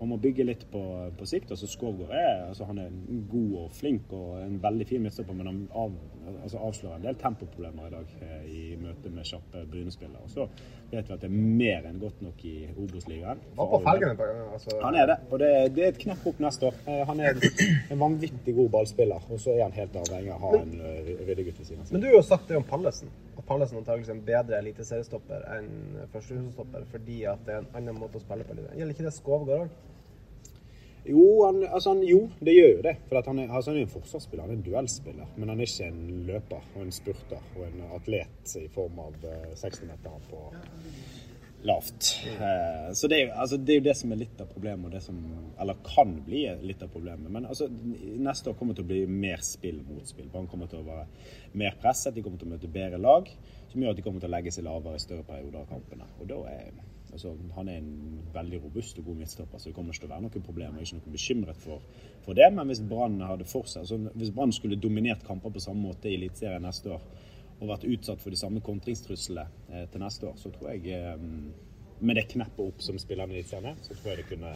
man 0.00 0.08
må 0.08 0.16
bygge 0.16 0.46
litt 0.48 0.64
på, 0.72 0.82
på 1.18 1.26
sikt. 1.28 1.50
altså 1.52 1.68
Skovgård 1.68 2.12
er, 2.16 2.46
altså 2.48 2.64
han 2.64 2.78
er 2.80 2.94
god 3.28 3.56
og 3.64 3.74
flink 3.76 4.12
og 4.16 4.38
en 4.40 4.56
veldig 4.62 4.86
fin 4.88 5.04
midtstopper, 5.04 5.36
men 5.36 5.50
han 5.50 5.60
av, 5.76 5.96
altså 6.42 6.58
avslører 6.66 6.96
en 6.98 7.04
del 7.04 7.16
tempoproblemer 7.20 7.86
i 7.88 7.92
dag 7.94 8.12
eh, 8.26 8.44
i 8.50 8.62
møte 8.80 9.10
med 9.12 9.26
kjappe 9.28 9.62
Bryne-spillere. 9.70 10.28
Så 10.32 10.46
vet 10.90 11.08
vi 11.08 11.14
at 11.14 11.22
det 11.22 11.28
er 11.28 11.34
mer 11.60 11.86
enn 11.90 12.00
godt 12.02 12.22
nok 12.24 12.44
i 12.48 12.54
Obos-ligaen. 12.74 13.42
Altså, 13.56 14.76
Han 14.82 14.98
er 15.00 15.06
det, 15.12 15.16
og 15.30 15.38
det, 15.42 15.50
det 15.76 15.84
er 15.84 15.92
et 15.94 16.00
knepp 16.04 16.26
opp 16.32 16.42
neste 16.44 16.70
år. 16.70 16.78
Eh, 16.86 17.02
Han 17.08 17.20
er 17.20 17.40
en 17.90 18.00
vanvittig 18.04 18.54
god 18.56 18.70
ballspiller, 18.76 19.28
og 19.30 19.40
så 19.42 19.54
er 19.56 19.62
han 19.66 19.76
helt 19.78 20.00
avhengig 20.02 20.32
av 20.34 20.40
å 20.40 20.50
ha 20.50 20.62
en 20.62 20.74
eh, 20.80 21.12
ryddegutt 21.28 21.60
ved 21.62 21.70
siden 21.70 21.84
av 21.84 21.88
seg. 21.90 21.96
Men 21.96 22.04
du 22.04 22.10
har 22.10 22.16
jo 22.18 22.24
sagt 22.30 22.48
det 22.50 22.58
om 22.60 22.66
Pallesen. 22.72 23.12
At 23.36 23.46
Pallesen 23.48 23.80
antakeligvis 23.80 24.10
er 24.12 24.18
en 24.18 24.26
bedre 24.32 24.58
eliteseriestopper 24.60 25.46
enn 25.56 25.70
førstehusstopper 26.12 26.88
fordi 26.90 27.22
at 27.30 27.46
det 27.46 27.56
er 27.56 27.62
en 27.64 27.72
annen 27.80 28.00
måte 28.00 28.20
å 28.20 28.24
spille 28.24 28.44
på. 28.48 28.58
Gjelder 28.74 28.96
ikke 28.96 29.08
det 29.08 29.16
Skovgård 29.16 29.64
òg? 29.64 29.78
Jo, 31.04 31.44
han, 31.46 31.62
altså 31.64 31.94
han, 31.94 32.02
jo, 32.04 32.24
det 32.40 32.54
gjør 32.54 32.74
jo 32.74 32.82
det. 32.84 32.96
For 33.08 33.22
han, 33.26 33.38
er, 33.38 33.48
altså 33.48 33.72
han 33.72 33.80
er 33.80 33.86
en 33.86 33.94
forsvarsspiller, 33.94 34.44
han 34.44 34.52
er 34.52 34.58
en 34.58 34.66
duellspiller. 34.66 35.30
Men 35.36 35.52
han 35.52 35.60
er 35.60 35.70
ikke 35.70 35.88
en 35.88 36.02
løper 36.28 36.66
og 36.74 36.82
en 36.84 36.92
spurter 36.94 37.54
og 37.56 37.64
en 37.66 37.86
atlet 37.96 38.54
i 38.60 38.66
form 38.74 39.00
av 39.06 39.24
eh, 39.24 39.48
60 39.56 39.88
meter 39.88 40.28
på 40.30 40.42
lavt. 41.62 42.10
Eh, 42.26 42.92
så 42.94 43.08
det 43.08 43.16
er, 43.16 43.24
jo, 43.26 43.32
altså, 43.34 43.56
det 43.56 43.74
er 43.74 43.80
jo 43.80 43.86
det 43.88 43.96
som 43.96 44.12
er 44.12 44.20
litt 44.22 44.40
av 44.40 44.52
problemet, 44.52 44.86
og 44.86 44.94
det 44.96 45.02
som 45.04 45.18
Eller 45.60 45.80
kan 45.84 46.14
bli 46.24 46.44
litt 46.64 46.82
av 46.82 46.92
problemet. 46.92 47.32
Men 47.32 47.46
altså, 47.46 47.68
neste 47.68 48.50
år 48.52 48.58
kommer 48.58 48.74
det 48.74 48.82
til 48.82 48.88
å 48.88 48.92
bli 48.92 49.02
mer 49.26 49.42
spill 49.44 49.82
mot 49.88 50.08
spill. 50.08 50.28
Brann 50.32 50.48
kommer 50.48 50.70
til 50.70 50.80
å 50.80 50.86
være 50.86 51.08
mer 51.60 51.76
presset, 51.80 52.14
de 52.14 52.24
kommer 52.24 52.40
til 52.40 52.48
å 52.48 52.54
møte 52.54 52.70
bedre 52.72 53.00
lag. 53.00 53.28
Som 53.72 53.82
gjør 53.82 53.92
at 53.92 54.00
de 54.00 54.06
kommer 54.06 54.22
til 54.22 54.30
å 54.30 54.36
legge 54.36 54.54
seg 54.54 54.64
lavere 54.66 54.96
i 54.96 55.02
større 55.04 55.26
perioder 55.28 55.60
av 55.62 55.68
kampene. 55.68 56.08
Og 56.20 56.30
da 56.30 56.40
er 56.52 56.72
Altså, 57.12 57.32
han 57.56 57.68
er 57.68 57.80
en 57.80 58.20
veldig 58.34 58.60
robust 58.64 58.98
og 59.00 59.08
god 59.10 59.18
midtstopper, 59.20 59.58
så 59.58 59.70
det 59.70 59.74
kommer 59.76 59.94
ikke 59.94 60.04
til 60.04 60.10
å 60.10 60.12
være 60.12 60.24
noen 60.26 60.44
problemer. 60.46 60.78
Jeg 60.78 60.86
er 60.86 60.88
ikke 60.88 61.00
noe 61.00 61.16
bekymret 61.16 61.62
for, 61.64 61.82
for 62.24 62.38
det. 62.38 62.46
Men 62.54 62.70
hvis 62.70 62.82
Brann 62.90 63.18
altså, 63.26 63.64
skulle 64.56 64.78
dominert 64.80 65.26
kamper 65.26 65.54
på 65.54 65.62
samme 65.64 65.88
måte 65.88 66.10
i 66.10 66.16
Eliteserien 66.18 66.64
neste 66.66 66.94
år, 66.94 67.02
og 67.60 67.68
vært 67.68 67.88
utsatt 67.90 68.22
for 68.22 68.32
de 68.32 68.38
samme 68.40 68.62
kontringstruslene 68.64 69.44
eh, 69.68 69.84
til 69.92 70.00
neste 70.00 70.30
år, 70.30 70.38
så 70.40 70.52
tror 70.54 70.70
jeg 70.72 70.94
eh, 70.96 71.18
Med 72.00 72.16
det 72.16 72.30
kneppet 72.30 72.62
opp 72.64 72.80
som 72.80 72.96
spillerne 72.96 73.34
i 73.34 73.42
Eliteserien 73.42 73.74
er, 73.74 73.82
så 73.84 73.92
tror 73.92 74.14
jeg 74.14 74.22
det 74.22 74.30
kunne 74.30 74.54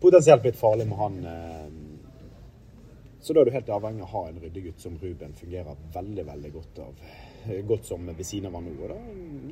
potensielt 0.00 0.42
blitt 0.44 0.56
farlig 0.56 0.86
med 0.88 0.96
han. 0.96 1.18
Eh, 1.32 1.66
så 3.20 3.34
da 3.34 3.42
er 3.42 3.48
du 3.48 3.56
helt 3.56 3.72
avhengig 3.74 4.04
av 4.04 4.08
å 4.08 4.12
ha 4.14 4.28
en 4.30 4.40
ryddegutt 4.40 4.80
som 4.80 4.96
Ruben 5.02 5.34
fungerer 5.36 5.84
veldig, 5.92 6.24
veldig 6.30 6.52
godt 6.54 6.80
av 6.84 7.04
godt 7.66 7.86
som 7.88 8.06
ved 8.06 8.24
siden 8.24 8.48
av 8.50 8.56
han 8.58 8.66
nå. 8.68 8.74
Og 8.82 8.92
da, 8.92 8.96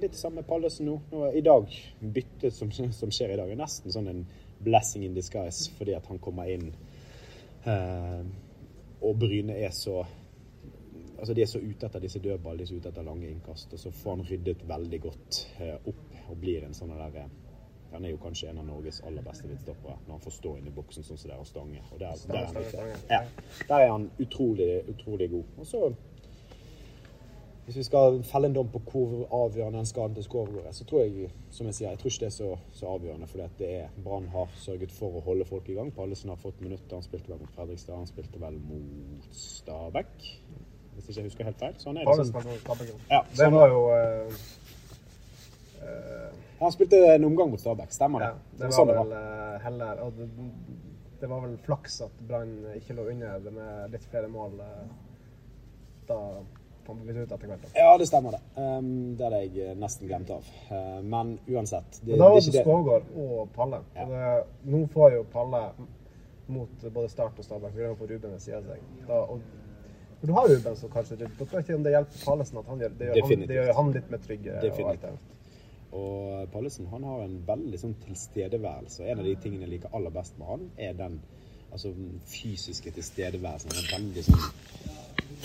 litt 0.03 0.17
samme 0.19 0.43
med 0.43 0.49
Pallesen 0.49 0.89
nå. 0.89 0.97
nå. 1.13 1.27
I 1.37 1.43
dag, 1.45 1.77
byttet 2.01 2.55
som, 2.55 2.73
som, 2.73 3.13
skjer 3.13 3.35
i 3.35 3.39
dag, 3.41 3.51
er 3.51 3.61
nesten 3.61 3.95
sånn 3.95 4.11
en 4.11 4.25
blessing 4.65 5.05
in 5.05 5.17
disguise 5.17 5.73
fordi 5.77 5.97
at 5.97 6.07
han 6.09 6.21
kommer 6.23 6.49
inn 6.49 6.71
eh, 7.69 8.23
og 9.05 9.19
Bryne 9.21 9.57
er 9.61 9.71
så 9.71 10.05
Altså 11.19 11.35
De 11.35 11.43
er 11.43 11.47
så 11.47 11.61
ute 11.63 11.87
etter 11.87 12.03
disse 12.03 12.19
dødball, 12.21 12.59
de 12.59 12.65
er 12.65 12.69
så 12.69 12.77
ute 12.77 12.91
etter 12.91 13.05
lange 13.07 13.29
innkast. 13.31 13.73
Og 13.73 13.79
så 13.81 13.91
får 13.95 14.17
han 14.17 14.25
ryddet 14.29 14.65
veldig 14.69 14.99
godt 15.01 15.39
eh, 15.63 15.77
opp 15.87 16.17
og 16.29 16.41
blir 16.43 16.67
en 16.67 16.75
sånn 16.75 16.91
der 16.91 17.19
eh, 17.23 17.29
Han 17.95 18.05
er 18.05 18.11
jo 18.11 18.19
kanskje 18.21 18.49
en 18.51 18.59
av 18.59 18.67
Norges 18.67 18.99
aller 19.07 19.23
beste 19.23 19.47
midtstoppere 19.47 19.95
når 20.05 20.17
han 20.17 20.25
får 20.25 20.35
stå 20.35 20.57
inne 20.59 20.73
i 20.73 20.75
boksen 20.75 21.07
sånn 21.07 21.21
som 21.21 21.31
det 21.31 21.37
er 21.37 21.45
og 21.45 21.49
stange. 21.49 21.85
Og 21.93 22.03
der, 22.03 22.25
der, 22.27 22.41
er 22.43 22.91
han, 22.91 23.07
ja, 23.13 23.21
der 23.69 23.85
er 23.85 23.93
han 23.93 24.09
utrolig, 24.19 24.69
utrolig 24.91 25.31
god. 25.31 25.55
Og 25.63 25.71
så 25.71 25.83
hvis 27.65 27.77
vi 27.77 27.83
skal 27.87 28.19
felle 28.29 28.51
en 28.51 28.57
dom 28.59 28.69
på 28.69 28.81
hvor 28.91 29.13
avgjørende 29.33 29.81
den 29.81 29.89
skaden 29.89 30.15
til 30.17 30.25
Skåre 30.27 30.67
er, 30.69 30.73
så 30.77 30.85
tror 30.85 31.01
jeg 31.01 31.31
som 31.51 31.69
jeg 31.71 31.77
sier, 31.79 31.91
jeg 31.95 32.01
tror 32.01 32.11
ikke 32.11 32.25
det 32.25 32.29
er 32.29 32.35
så, 32.35 32.49
så 32.77 32.91
avgjørende. 32.93 33.29
For 33.31 33.45
det 33.61 33.69
er 33.79 33.95
Brann 34.05 34.27
har 34.35 34.51
sørget 34.61 34.93
for 34.93 35.17
å 35.17 35.23
holde 35.25 35.47
folk 35.49 35.69
i 35.73 35.77
gang. 35.79 35.93
Pallesen 35.97 36.33
har 36.33 36.41
fått 36.43 36.61
minutter. 36.61 36.99
Han 36.99 37.07
spilte 37.07 37.33
vel 37.33 37.41
mot 37.41 37.55
Fredrikstad, 37.57 37.97
han 37.97 38.11
spilte 38.11 38.43
vel 38.43 38.59
mot 38.69 39.31
Stabæk. 39.39 40.27
Hvis 40.95 41.09
ikke 41.09 41.17
jeg 41.23 41.31
husker 41.31 41.49
helt 41.49 41.63
feil. 41.63 41.79
Så 41.81 41.89
er 41.91 41.97
det. 41.97 42.05
liksom, 42.05 42.99
ja, 43.11 43.21
det 43.39 43.49
var 43.55 43.73
jo 43.73 43.81
uh, 43.95 44.43
uh, 45.81 46.35
Han 46.59 46.75
spilte 46.75 47.01
en 47.15 47.25
omgang 47.31 47.55
mot 47.55 47.63
Stabæk, 47.63 47.95
stemmer 47.97 48.27
det? 48.27 48.29
Ja, 48.29 48.59
det, 48.59 48.67
var, 48.67 48.75
sånn 48.77 48.93
vel 48.93 49.15
uh, 49.15 49.55
heller 49.65 50.05
det, 50.19 50.29
det, 51.23 51.33
var 51.33 51.41
vel 51.47 51.57
flaks 51.65 51.97
at 52.05 52.21
Brann 52.29 52.53
ikke 52.77 52.99
lå 53.01 53.09
under 53.15 53.49
med 53.57 53.97
litt 53.97 54.05
flere 54.13 54.29
mål 54.29 54.61
da 56.05 56.21
fant 56.87 57.03
vi 57.05 57.17
ut 57.17 57.33
etter 57.33 57.51
hvert. 57.51 57.67
Ja, 57.77 57.91
det 57.99 58.07
stemmer 58.09 58.37
det. 58.37 58.41
Um, 58.57 59.17
det 59.19 59.27
hadde 59.27 59.41
jeg 59.43 59.65
eh, 59.65 59.75
nesten 59.81 60.09
glemt 60.11 60.31
av. 60.35 60.47
Uh, 60.71 61.01
men 61.03 61.35
uansett 61.49 62.01
det, 62.03 62.19
Da 62.21 62.31
var 62.31 62.41
det 62.41 62.63
Skågård 62.63 63.11
og 63.25 63.53
Palle. 63.57 63.83
Ja. 63.97 64.07
Og 64.07 64.15
det, 64.15 64.71
nå 64.73 64.85
får 64.95 65.19
jo 65.19 65.27
Palle 65.33 65.67
mot 66.55 66.89
både 66.89 67.11
Start 67.13 67.39
og 67.39 67.47
Stabæk. 67.47 67.77
Vi 67.77 67.93
på 67.99 68.09
Ruben 68.11 68.33
ved 68.33 68.41
siden 68.45 68.65
av 68.65 68.73
seg. 68.73 68.89
Da, 69.09 69.21
og, 69.23 69.41
du 70.25 70.33
har 70.33 70.49
Ruben 70.49 70.77
som 70.81 70.91
kanskje 70.93 71.19
Da 71.21 71.29
tror 71.37 71.59
jeg 71.59 71.67
ikke 71.67 71.77
om 71.77 71.85
det 71.85 71.93
hjelper 71.93 72.25
Pallesen 72.25 72.59
at 72.61 72.69
han 72.73 72.83
gjør 72.85 72.99
det. 72.99 73.13
Gjør 73.13 73.31
han, 73.31 73.47
det 73.49 73.57
gjør 73.61 73.73
han 73.79 73.95
litt 73.99 74.13
mer 74.13 74.27
trygg. 74.27 74.51
Definitivt. 74.63 75.31
Og 75.95 76.51
Pallesen 76.51 76.89
han 76.91 77.05
har 77.07 77.23
en 77.23 77.39
veldig 77.47 77.81
sånn 77.81 77.95
tilstedeværelse. 78.03 79.03
og 79.03 79.11
En 79.11 79.23
av 79.23 79.29
de 79.29 79.35
tingene 79.43 79.67
jeg 79.67 79.77
liker 79.77 79.95
aller 79.95 80.15
best 80.15 80.39
med 80.41 80.51
han, 80.51 80.69
er 80.89 80.97
den 80.99 81.21
altså, 81.71 81.93
fysiske 82.27 82.91
tilstedeværelsen. 82.97 83.75
Han 83.75 83.85
er 83.85 83.93
veldig 83.99 84.25
sånn 84.27 85.03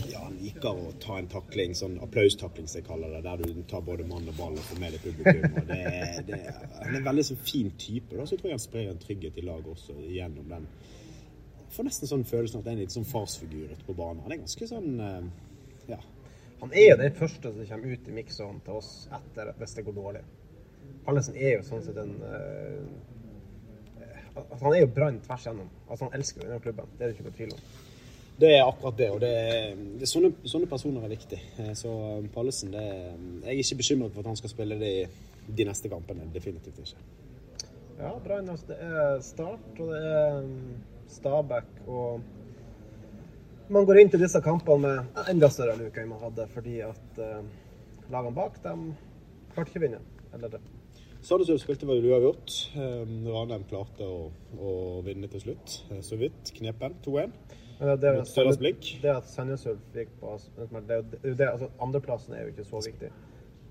ja, 0.10 0.22
liker 0.34 0.78
å 0.78 0.92
ta 1.02 1.18
en 1.20 1.28
takling, 1.32 1.74
sånn 1.78 1.98
applaustakling 2.04 2.68
som 2.70 2.80
jeg 2.80 2.88
kaller 2.88 3.16
det, 3.16 3.22
der 3.26 3.42
du 3.44 3.64
tar 3.70 3.84
både 3.86 4.06
mann 4.10 4.28
og 4.30 4.38
ball 4.38 4.56
og 4.58 4.66
får 4.70 4.80
med 4.82 4.96
deg 4.96 5.04
publikum. 5.04 5.58
Og 5.62 5.68
det, 5.70 5.82
det, 6.30 6.40
han 6.78 6.94
er 6.94 7.00
en 7.02 7.10
veldig 7.10 7.26
sånn 7.32 7.42
fin 7.44 7.74
type, 7.82 8.16
da, 8.16 8.26
så 8.26 8.36
jeg 8.36 8.44
tror 8.44 8.52
jeg 8.52 8.58
han 8.58 8.66
sprer 8.66 8.94
en 8.94 9.04
trygghet 9.04 9.40
i 9.40 9.46
laget 9.48 9.74
også 9.74 9.98
gjennom 10.06 10.48
den. 10.54 10.70
Jeg 11.60 11.76
får 11.76 11.90
nesten 11.90 12.12
sånn 12.12 12.26
følelsen 12.30 12.62
at 12.62 12.66
det 12.66 12.74
er 12.74 12.78
en 12.78 12.84
litt 12.86 12.96
sånn 12.96 13.10
farsfigur 13.10 13.74
ute 13.74 13.86
på 13.86 13.98
banen. 13.98 14.24
Han 14.26 14.34
er 14.34 14.42
ganske 14.42 14.70
sånn 14.70 14.90
eh, 15.06 15.30
ja. 15.94 16.00
Han 16.60 16.74
er 16.76 16.90
jo 16.90 16.98
den 17.00 17.14
første 17.16 17.54
som 17.54 17.68
kommer 17.70 17.94
ut 17.94 18.10
i 18.10 18.16
mikssonen 18.16 18.60
til 18.66 18.80
oss 18.82 18.92
etter 19.16 19.54
hvis 19.60 19.76
det 19.78 19.86
går 19.88 19.96
dårlig. 19.96 20.24
Pallesen 21.06 21.38
er 21.40 21.56
jo 21.56 21.62
sånn 21.68 21.86
sett 21.86 22.00
en 22.02 22.16
uh, 22.20 22.84
Han 24.60 24.74
er 24.74 24.82
jo 24.82 24.90
Brann 24.96 25.22
tvers 25.24 25.46
gjennom. 25.48 25.70
Altså 25.88 26.08
Han 26.08 26.18
elsker 26.20 26.44
denne 26.44 26.60
klubben, 26.64 26.90
det 26.98 27.06
er 27.06 27.08
det 27.12 27.16
ikke 27.16 27.28
noe 27.30 27.38
tvil 27.38 27.54
om. 27.56 27.62
Det 28.40 28.50
er 28.56 28.64
akkurat 28.64 28.98
det, 28.98 29.10
og 29.12 29.20
det 29.20 29.30
er, 29.36 29.80
det 30.00 30.06
er 30.06 30.10
sånne, 30.10 30.30
sånne, 30.48 30.68
personer 30.72 31.04
er 31.04 31.12
viktig. 31.12 31.40
Eh, 31.60 31.74
så 31.76 31.92
um, 31.92 32.30
Pallesen 32.32 32.72
det, 32.72 32.86
Jeg 32.86 33.52
er 33.52 33.64
ikke 33.64 33.80
bekymret 33.82 34.14
for 34.14 34.24
at 34.24 34.30
han 34.32 34.40
skal 34.40 34.54
spille 34.54 34.78
det 34.80 34.92
i 35.02 35.08
de 35.58 35.66
neste 35.68 35.92
kampene. 35.92 36.28
Definitivt 36.34 36.80
ikke. 36.80 37.04
Ja. 38.00 38.14
Altså, 38.16 38.70
det 38.70 38.78
er 38.80 39.20
Start, 39.26 39.68
og 39.76 39.92
det 39.92 40.00
er 40.14 40.40
um, 40.40 40.56
Stabæk. 41.12 41.74
Og 41.88 42.22
man 43.70 43.86
går 43.86 44.02
inn 44.02 44.14
til 44.14 44.24
disse 44.24 44.40
kampene 44.42 44.80
med 44.88 45.30
enda 45.30 45.52
større 45.52 45.76
luke 45.82 46.00
enn 46.00 46.14
man 46.14 46.24
hadde, 46.24 46.48
fordi 46.56 46.80
at 46.88 47.20
uh, 47.20 47.44
lagene 48.10 48.38
bak 48.40 48.62
dem 48.64 48.92
klarte 49.54 49.74
ikke 49.74 49.84
å 49.84 49.88
vinne. 49.90 50.04
Eller 50.34 50.56
det. 50.56 50.62
Sandnes 51.26 51.60
spilte 51.60 51.88
vel 51.90 52.06
uavgjort. 52.08 52.54
Um, 52.80 53.16
Ranheim 53.28 53.66
klarte 53.68 54.08
å, 54.08 54.30
å, 54.56 54.74
vinne 55.04 55.28
til 55.32 55.44
slutt. 55.44 55.82
Eh, 55.92 56.00
så 56.06 56.16
vidt. 56.20 56.54
Knepen 56.56 56.96
2-1. 57.04 57.34
Det, 57.80 57.96
det, 58.02 58.12
det 59.02 59.12
at 59.14 59.28
Sandnes 59.32 59.66
Ulf 59.72 59.84
gikk 59.96 60.10
på 60.20 60.34
det, 60.88 60.98
det, 61.24 61.46
altså 61.48 61.70
Andreplassen 61.80 62.34
er 62.36 62.42
jo 62.42 62.48
ikke 62.52 62.66
så 62.68 62.82
viktig. 62.84 63.12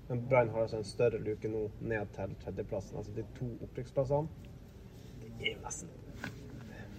Men 0.09 0.23
Brann 0.29 0.49
har 0.49 0.61
altså 0.61 0.77
en 0.77 0.87
større 0.87 1.19
luke 1.21 1.47
nå 1.47 1.67
ned 1.81 2.09
til 2.15 2.31
tredjeplassen. 2.43 2.97
Altså 2.97 3.11
de 3.15 3.25
to 3.37 3.49
opprykksplassene. 3.67 4.27
Det 5.21 5.45
er 5.45 5.51
jo 5.53 5.59
nesten 5.65 5.91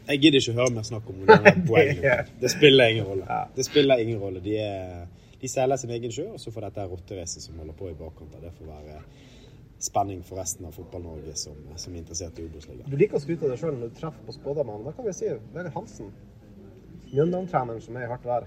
Jeg 0.06 0.22
gidder 0.22 0.38
ikke 0.38 0.54
å 0.54 0.58
høre 0.60 0.74
mer 0.76 0.86
snakk 0.86 1.10
om 1.10 1.18
poengene. 1.72 2.14
Det 2.40 2.52
spiller 2.54 2.94
ingen 2.94 3.10
rolle. 3.10 3.40
Det 3.58 3.66
spiller 3.66 4.04
ingen 4.04 4.22
rolle. 4.22 4.44
De, 4.46 4.54
er, 4.62 5.34
de 5.42 5.50
seiler 5.50 5.82
sin 5.82 5.90
egen 5.98 6.14
sjø, 6.14 6.28
og 6.36 6.40
så 6.40 6.54
får 6.54 6.68
dette 6.68 6.86
rotteracet 6.94 7.42
som 7.42 7.58
holder 7.58 7.78
på 7.82 7.90
i 7.90 7.98
bakkant, 7.98 8.38
det 8.38 8.54
får 8.54 8.70
være 8.70 9.02
spenning 9.80 10.22
for 10.22 10.38
resten 10.38 10.66
av 10.68 10.74
Fotball-Norge 10.76 11.34
som, 11.40 11.58
som, 11.74 11.94
er 11.94 12.04
interessert 12.04 12.38
i 12.38 12.46
Obos-ligaen. 12.46 12.86
Du 12.90 12.98
liker 13.00 13.16
å 13.16 13.22
skryte 13.22 13.48
av 13.48 13.54
deg 13.54 13.62
sjøl 13.62 13.78
når 13.78 13.90
du 13.90 13.96
treffer 13.98 14.26
på 14.26 14.34
spådommene. 14.36 14.84
Da 14.86 14.92
kan 14.94 15.06
vi 15.08 15.14
si 15.16 15.30
Vegard 15.30 15.72
Hansen 15.74 16.10
Mjøndalen-treneren 17.10 17.82
som 17.82 17.96
er 17.98 18.06
i 18.06 18.10
hardt 18.10 18.26
vær, 18.26 18.44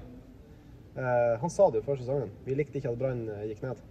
eh, 0.95 1.33
han 1.41 1.51
sa 1.51 1.67
det 1.69 1.81
jo 1.81 1.87
før 1.87 1.99
sesongen. 1.99 2.31
Vi 2.45 2.55
likte 2.55 2.79
ikke 2.79 2.93
at 2.93 2.99
Brann 2.99 3.25
eh, 3.27 3.49
gikk 3.51 3.63
ned. 3.65 3.81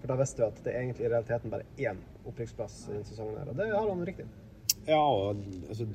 For 0.00 0.10
da 0.10 0.16
visste 0.18 0.40
vi 0.40 0.48
at 0.48 0.62
det 0.64 0.76
egentlig 0.78 1.04
i 1.06 1.10
realiteten 1.12 1.52
bare 1.52 1.68
én 1.78 2.00
opprykksplass 2.26 2.78
i 2.88 2.94
denne 2.94 3.06
sesongen. 3.06 3.36
her, 3.38 3.50
Og 3.52 3.58
det 3.58 3.68
har 3.70 3.88
han 3.88 4.06
riktig. 4.06 4.26
Ja, 4.86 4.98
og 4.98 5.42
altså, 5.68 5.86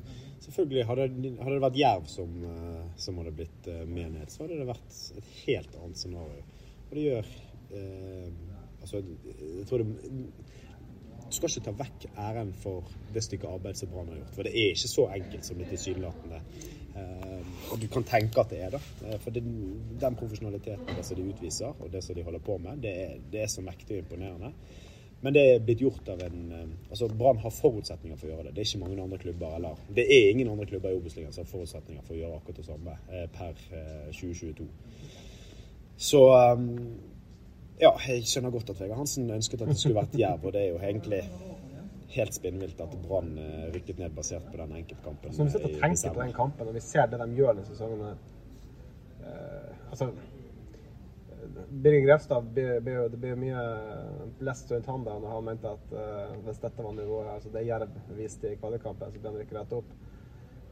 selvfølgelig 0.45 0.85
hadde, 0.87 1.07
hadde, 1.41 1.55
det 1.55 1.63
vært 1.65 1.79
Jerv 1.81 2.05
som, 2.07 2.37
uh, 2.45 2.85
som 2.95 3.17
hadde 3.19 3.33
blitt 3.35 3.67
uh, 3.67 3.81
med 3.83 4.13
ned, 4.13 4.29
så 4.31 4.45
hadde 4.45 4.61
det 4.61 4.69
vært 4.69 4.99
et 5.17 5.33
helt 5.41 5.75
annet 5.81 5.99
scenario. 5.99 6.45
Og 6.87 6.95
det 6.95 7.07
gjør 7.09 7.33
eh, 7.75 8.29
Altså, 8.77 9.01
jeg 9.01 9.65
tror 9.67 9.81
det 9.81 10.11
Du 11.27 11.33
skal 11.35 11.49
ikke 11.49 11.63
ta 11.65 11.71
vekk 11.81 12.05
æren 12.23 12.53
for 12.55 12.87
det 13.11 13.23
stykket 13.25 13.49
arbeid 13.49 13.75
som 13.75 13.89
Brann 13.91 14.07
har 14.13 14.21
gjort. 14.21 14.35
For 14.37 14.47
det 14.47 14.53
er 14.53 14.69
ikke 14.71 14.91
så 14.93 15.07
enkelt 15.17 15.49
som 15.49 15.59
det 15.59 15.67
tilsynelatende 15.73 16.39
Eh, 16.39 16.86
og 17.71 17.81
du 17.81 17.87
kan 17.91 18.05
tenke 18.07 18.41
at 18.41 18.51
det 18.51 18.59
er 18.63 18.75
det. 18.75 18.81
Eh, 19.05 19.19
for 19.19 19.35
det, 19.35 19.43
den 20.01 20.15
profesjonaliteten 20.19 20.95
det 20.97 21.05
som 21.05 21.17
de 21.19 21.29
utviser, 21.31 21.73
og 21.79 21.91
det 21.93 22.03
som 22.03 22.15
de 22.15 22.23
holder 22.23 22.43
på 22.43 22.57
med, 22.57 22.83
det 22.83 22.93
er, 23.03 23.17
det 23.31 23.41
er 23.43 23.51
så 23.51 23.63
mektig 23.65 23.97
og 23.97 24.03
imponerende. 24.03 24.53
Men 25.21 25.33
det 25.33 25.43
er 25.49 25.63
blitt 25.65 25.81
gjort 25.81 26.09
av 26.13 26.21
en 26.27 26.51
eh, 26.53 26.65
Altså, 26.91 27.09
Brann 27.19 27.41
har 27.43 27.53
forutsetninger 27.53 28.17
for 28.17 28.29
å 28.29 28.31
gjøre 28.31 28.47
det. 28.47 28.55
Det 28.55 28.63
er 28.63 28.69
ikke 28.69 28.83
mange 28.85 29.03
andre 29.03 29.21
klubber 29.21 29.55
eller 29.57 29.83
Det 29.95 30.05
er 30.05 30.29
ingen 30.31 30.49
andre 30.49 30.65
klubber 30.65 30.93
i 30.93 30.99
Obos-ligaen 30.99 31.33
som 31.35 31.43
har 31.43 31.51
forutsetninger 31.51 32.05
for 32.05 32.15
å 32.15 32.21
gjøre 32.21 32.39
akkurat 32.39 32.61
det 32.61 32.67
samme 32.67 32.97
per 33.33 33.61
2022. 34.13 34.67
Så 35.97 36.21
ja, 37.81 37.91
jeg 38.07 38.25
skjønner 38.29 38.53
godt 38.53 38.69
at 38.73 38.79
Vegard 38.81 39.01
Hansen 39.01 39.29
ønsket 39.33 39.61
at 39.61 39.69
det 39.69 39.77
skulle 39.77 39.97
vært 39.97 40.15
Jerv, 40.17 40.45
og 40.45 40.53
det 40.53 40.61
er 40.63 40.69
jo 40.71 40.79
egentlig 40.81 41.23
helt 42.17 42.33
spinnvilt 42.35 42.81
at 42.81 42.95
Brann 43.03 43.37
eh, 43.41 43.67
rykket 43.73 43.99
ned 44.01 44.15
basert 44.15 44.47
på 44.51 44.57
den 44.59 44.73
enkeltkampen. 44.81 45.33
Så 45.33 45.43
når 45.43 45.51
vi 45.51 45.53
sitter 45.55 45.75
og 45.75 45.83
tenker 45.83 46.15
på 46.15 46.23
den 46.23 46.33
kampen, 46.35 46.71
og 46.71 46.75
vi 46.77 46.83
ser 46.85 47.11
det 47.11 47.21
de 47.21 47.37
gjør 47.37 47.53
denne 47.53 47.67
sesongen 47.69 48.03
uh, 48.07 49.71
altså, 49.91 50.09
Birger 51.67 52.03
Grefstad 52.05 52.51
det 52.55 52.67
blir 52.83 53.39
mye 53.39 53.63
blest 54.39 54.71
rundt 54.71 54.89
han 54.91 55.05
da 55.05 55.15
han 55.21 55.47
mente 55.47 55.71
at 55.71 55.95
uh, 55.95 56.35
hvis 56.45 56.61
dette 56.63 56.83
var 56.83 56.95
nivået 56.97 57.31
altså 57.37 57.51
det 57.53 57.65
Jerv 57.67 57.97
viste 58.17 58.51
i 58.51 58.59
kvalikkampen, 58.59 59.13
så 59.13 59.21
ble 59.21 59.33
han 59.33 59.41
rykket 59.41 59.59
rett 59.61 59.75
opp. 59.79 59.97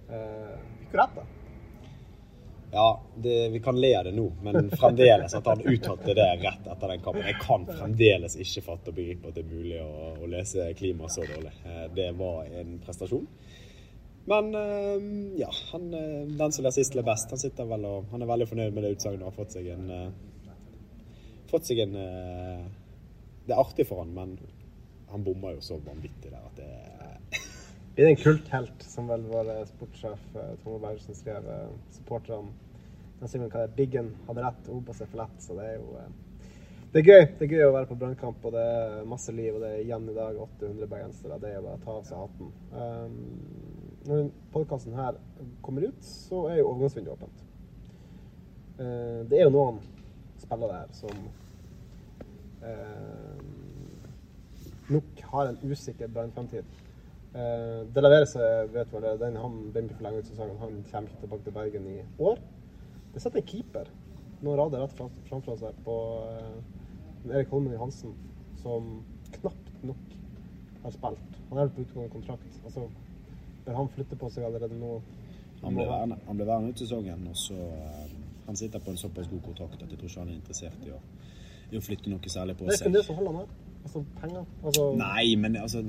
Uh, 0.06 0.56
fikk 0.84 0.98
rett, 1.02 1.20
da? 1.20 1.45
Ja, 2.72 3.02
det, 3.16 3.50
vi 3.50 3.60
kan 3.60 3.82
le 3.82 3.96
av 3.98 4.06
det 4.06 4.12
nå, 4.12 4.26
men 4.44 4.70
fremdeles 4.70 5.34
at 5.34 5.46
han 5.48 5.62
uttalte 5.62 6.14
det 6.14 6.26
rett 6.42 6.68
etter 6.68 6.92
den 6.92 7.04
kampen. 7.04 7.24
Jeg 7.28 7.38
kan 7.42 7.66
fremdeles 7.70 8.36
ikke 8.42 8.64
fatte 8.66 8.92
og 8.92 8.98
begripe 8.98 9.30
at 9.30 9.38
det 9.38 9.46
er 9.46 9.54
mulig 9.54 9.78
å, 9.84 10.16
å 10.20 10.30
lese 10.30 10.66
klima 10.76 11.10
så 11.12 11.24
dårlig. 11.28 11.54
Eh, 11.66 11.86
det 11.96 12.10
var 12.20 12.50
en 12.62 12.76
prestasjon. 12.84 13.28
Men 14.26 14.50
eh, 14.60 15.06
ja, 15.40 15.52
han, 15.72 15.88
eh, 15.94 16.26
den 16.42 16.56
som 16.56 16.66
ler 16.66 16.76
sist, 16.76 16.98
ler 16.98 17.08
best. 17.08 17.32
Han 17.32 17.42
sitter 17.42 17.70
vel 17.70 17.86
og 17.88 18.10
han 18.12 18.26
er 18.26 18.32
veldig 18.34 18.50
fornøyd 18.52 18.76
med 18.76 18.88
det 18.88 18.96
utsagnet 18.98 19.24
og 19.24 19.32
har 19.32 19.40
fått 19.44 19.58
seg 19.60 19.72
en 19.76 19.88
Fått 21.46 21.68
seg 21.70 21.78
en 21.84 21.92
Det 21.94 23.54
er 23.54 23.60
artig 23.62 23.86
for 23.86 24.02
han, 24.02 24.10
men 24.16 24.32
han 25.12 25.24
bommer 25.24 25.54
jo 25.54 25.62
så 25.64 25.78
vanvittig 25.86 26.32
der 26.32 26.42
at 26.42 26.58
det 26.58 26.95
blir 27.96 28.06
det 28.06 28.12
en 28.12 28.22
kulthelt, 28.22 28.84
som 28.84 29.08
vel 29.08 29.24
vår 29.32 29.52
sportssjef 29.72 30.30
Tomme 30.36 30.82
Bergersen 30.84 31.16
skrev. 31.16 31.48
Supporterne 31.96 32.52
den 33.20 33.32
sier 33.32 33.46
hva 33.46 33.50
det 33.54 33.64
er. 33.64 33.76
Biggen 33.78 34.14
hadde 34.28 34.44
rett, 34.44 34.70
Obos 34.70 35.00
er 35.02 35.10
for 35.10 35.24
lett. 35.24 35.38
Så 35.44 35.56
det 35.58 35.70
er 35.70 35.78
jo 35.80 35.88
det 36.96 37.02
er 37.02 37.08
gøy. 37.12 37.24
Det 37.36 37.44
er 37.44 37.54
gøy 37.58 37.66
å 37.66 37.72
være 37.76 37.88
på 37.90 37.96
brannkamp, 38.00 38.46
og 38.48 38.54
det 38.56 38.62
er 38.72 39.08
masse 39.12 39.34
liv. 39.36 39.56
Og 39.56 39.64
det 39.64 39.72
er 39.74 39.82
igjen 39.82 40.06
i 40.08 40.14
dag 40.16 40.38
800 40.40 40.88
bergensere. 40.88 41.40
Det 41.42 41.50
er 41.52 41.64
bare 41.66 41.76
å 41.76 41.82
ta 41.84 41.96
av 41.98 42.06
seg 42.08 42.22
hatten. 42.22 42.54
Um, 42.72 43.18
når 44.08 44.30
podkasten 44.54 44.96
her 44.96 45.18
kommer 45.66 45.90
ut, 45.90 46.06
så 46.08 46.46
er 46.52 46.62
jo 46.62 46.70
overgangsvinduet 46.70 47.18
åpent. 47.18 47.44
Uh, 48.80 49.20
det 49.28 49.42
er 49.42 49.44
jo 49.44 49.52
noen 49.58 49.82
spillere 50.40 50.80
her 50.80 50.96
som 50.96 51.20
uh, 52.64 53.44
nok 54.96 55.24
har 55.34 55.52
en 55.52 55.60
usikker 55.68 56.16
brannframtid. 56.16 56.85
Uh, 57.36 57.84
De 57.92 58.02
Lavere 58.02 58.50
vet 58.72 58.94
vel 58.94 59.04
det, 59.04 59.14
den, 59.20 59.36
han 59.36 59.56
den 59.76 59.90
blir 59.90 59.98
forlenget 60.00 60.24
ut 60.24 60.32
sesongen. 60.32 60.58
Han 60.62 60.82
kommer 60.92 61.12
ikke 61.12 61.22
tilbake 61.26 61.44
til 61.44 61.56
Bergen 61.58 61.88
i 61.92 61.98
år. 62.24 62.40
Det 63.14 63.24
sitter 63.24 63.42
en 63.42 63.48
keeper 63.50 63.92
noen 64.46 64.60
rader 64.60 64.84
rett 64.84 64.96
framfor 65.30 65.58
seg 65.60 65.78
på 65.86 65.96
uh, 66.22 67.32
Erik 67.32 67.52
Holmen 67.54 67.74
Johansen, 67.74 68.14
som 68.62 69.02
knapt 69.40 69.84
nok 69.88 70.16
har 70.84 70.94
spilt. 70.94 71.38
Han 71.50 71.60
er 71.60 71.68
vel 71.68 71.74
på 71.76 71.86
utgående 71.86 72.14
kontrakt. 72.14 72.60
Altså, 72.64 72.88
bør 73.66 73.80
han 73.80 73.92
flytte 73.96 74.18
på 74.22 74.30
seg 74.34 74.46
allerede 74.48 74.78
nå? 74.80 75.00
Han 75.64 75.78
ble 75.78 75.86
værende, 75.90 76.20
han 76.28 76.38
ble 76.38 76.48
værende 76.48 76.74
ut 76.74 76.82
sesongen, 76.84 77.28
og 77.32 77.38
så 77.40 77.58
uh, 77.58 78.06
Han 78.46 78.56
sitter 78.56 78.78
på 78.80 78.92
en 78.92 78.98
såpass 78.98 79.26
god 79.26 79.40
kontrakt 79.42 79.80
at 79.82 79.90
jeg 79.90 79.98
tror 79.98 80.10
ikke 80.10 80.20
han 80.20 80.28
er 80.30 80.36
interessert 80.36 80.82
i 80.86 80.92
å, 80.94 81.00
i 81.74 81.80
å 81.80 81.82
flytte 81.82 82.12
noe 82.12 82.30
særlig 82.30 82.54
på 82.60 82.68
seg. 82.68 82.76
Det 82.76 82.76
er 82.76 82.84
ikke 82.84 82.98
det 83.00 83.06
som 83.08 83.16
holder 83.18 83.32
han 83.32 83.40
her. 83.40 83.80
Altså 83.86 84.02
penger. 84.20 84.44
Altså... 84.62 84.84
Nei, 85.00 85.24
men 85.42 85.56
altså 85.58 85.82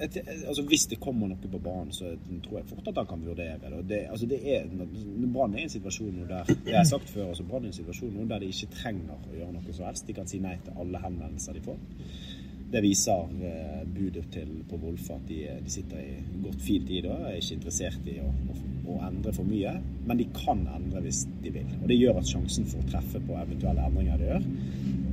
altså 0.00 0.62
Hvis 0.68 0.86
det 0.90 1.00
kommer 1.00 1.30
noe 1.30 1.50
på 1.50 1.60
banen, 1.62 1.92
så 1.92 2.14
tror 2.44 2.58
jeg 2.58 2.68
fort 2.70 2.90
at 2.90 3.00
han 3.02 3.08
kan 3.10 3.24
vurdere 3.26 3.58
det. 3.62 3.82
det, 3.88 4.00
altså 4.10 4.26
det 4.26 4.40
er, 4.54 4.66
Brann 5.34 5.54
er 5.54 5.64
en 5.64 5.74
situasjon 5.74 6.14
nå 6.18 6.28
der 6.30 6.50
jeg 6.66 6.78
er 6.80 6.88
sagt 6.88 7.10
før, 7.10 7.28
altså 7.28 7.44
er 7.50 7.66
en 7.66 7.72
situasjon 7.72 8.30
der 8.30 8.38
de 8.42 8.52
ikke 8.52 8.72
trenger 8.74 9.14
å 9.16 9.36
gjøre 9.36 9.52
noe 9.52 9.76
som 9.76 9.88
helst. 9.88 10.06
De 10.06 10.16
kan 10.16 10.30
si 10.30 10.40
nei 10.42 10.56
til 10.64 10.80
alle 10.80 11.02
henvendelser 11.04 11.58
de 11.58 11.64
får. 11.64 11.78
Det 12.74 12.80
viser 12.82 13.28
eh, 13.46 13.82
budet 13.86 14.24
til 14.34 14.48
på 14.66 14.78
Wolfe 14.82 15.14
at 15.14 15.28
de, 15.28 15.36
de, 15.62 15.70
sitter 15.70 16.00
i 16.02 16.14
godt 16.42 16.62
fint 16.62 16.88
i 16.90 17.02
det 17.04 17.12
er 17.14 17.36
ikke 17.38 17.58
interessert 17.60 18.08
i 18.10 18.16
å, 18.18 18.30
å, 18.50 18.56
å, 18.90 18.96
endre 19.06 19.34
for 19.36 19.46
mye. 19.46 19.76
Men 20.08 20.18
de 20.18 20.26
kan 20.34 20.64
endre 20.74 21.04
hvis 21.04 21.22
de 21.44 21.52
vil. 21.54 21.68
Og 21.80 21.86
det 21.90 22.00
gjør 22.00 22.18
at 22.18 22.32
sjansen 22.32 22.66
for 22.66 22.82
å 22.82 22.88
treffe 22.90 23.22
på 23.22 23.36
eventuelle 23.38 23.84
endringer 23.86 24.18
de 24.18 24.30
gjør, 24.32 24.48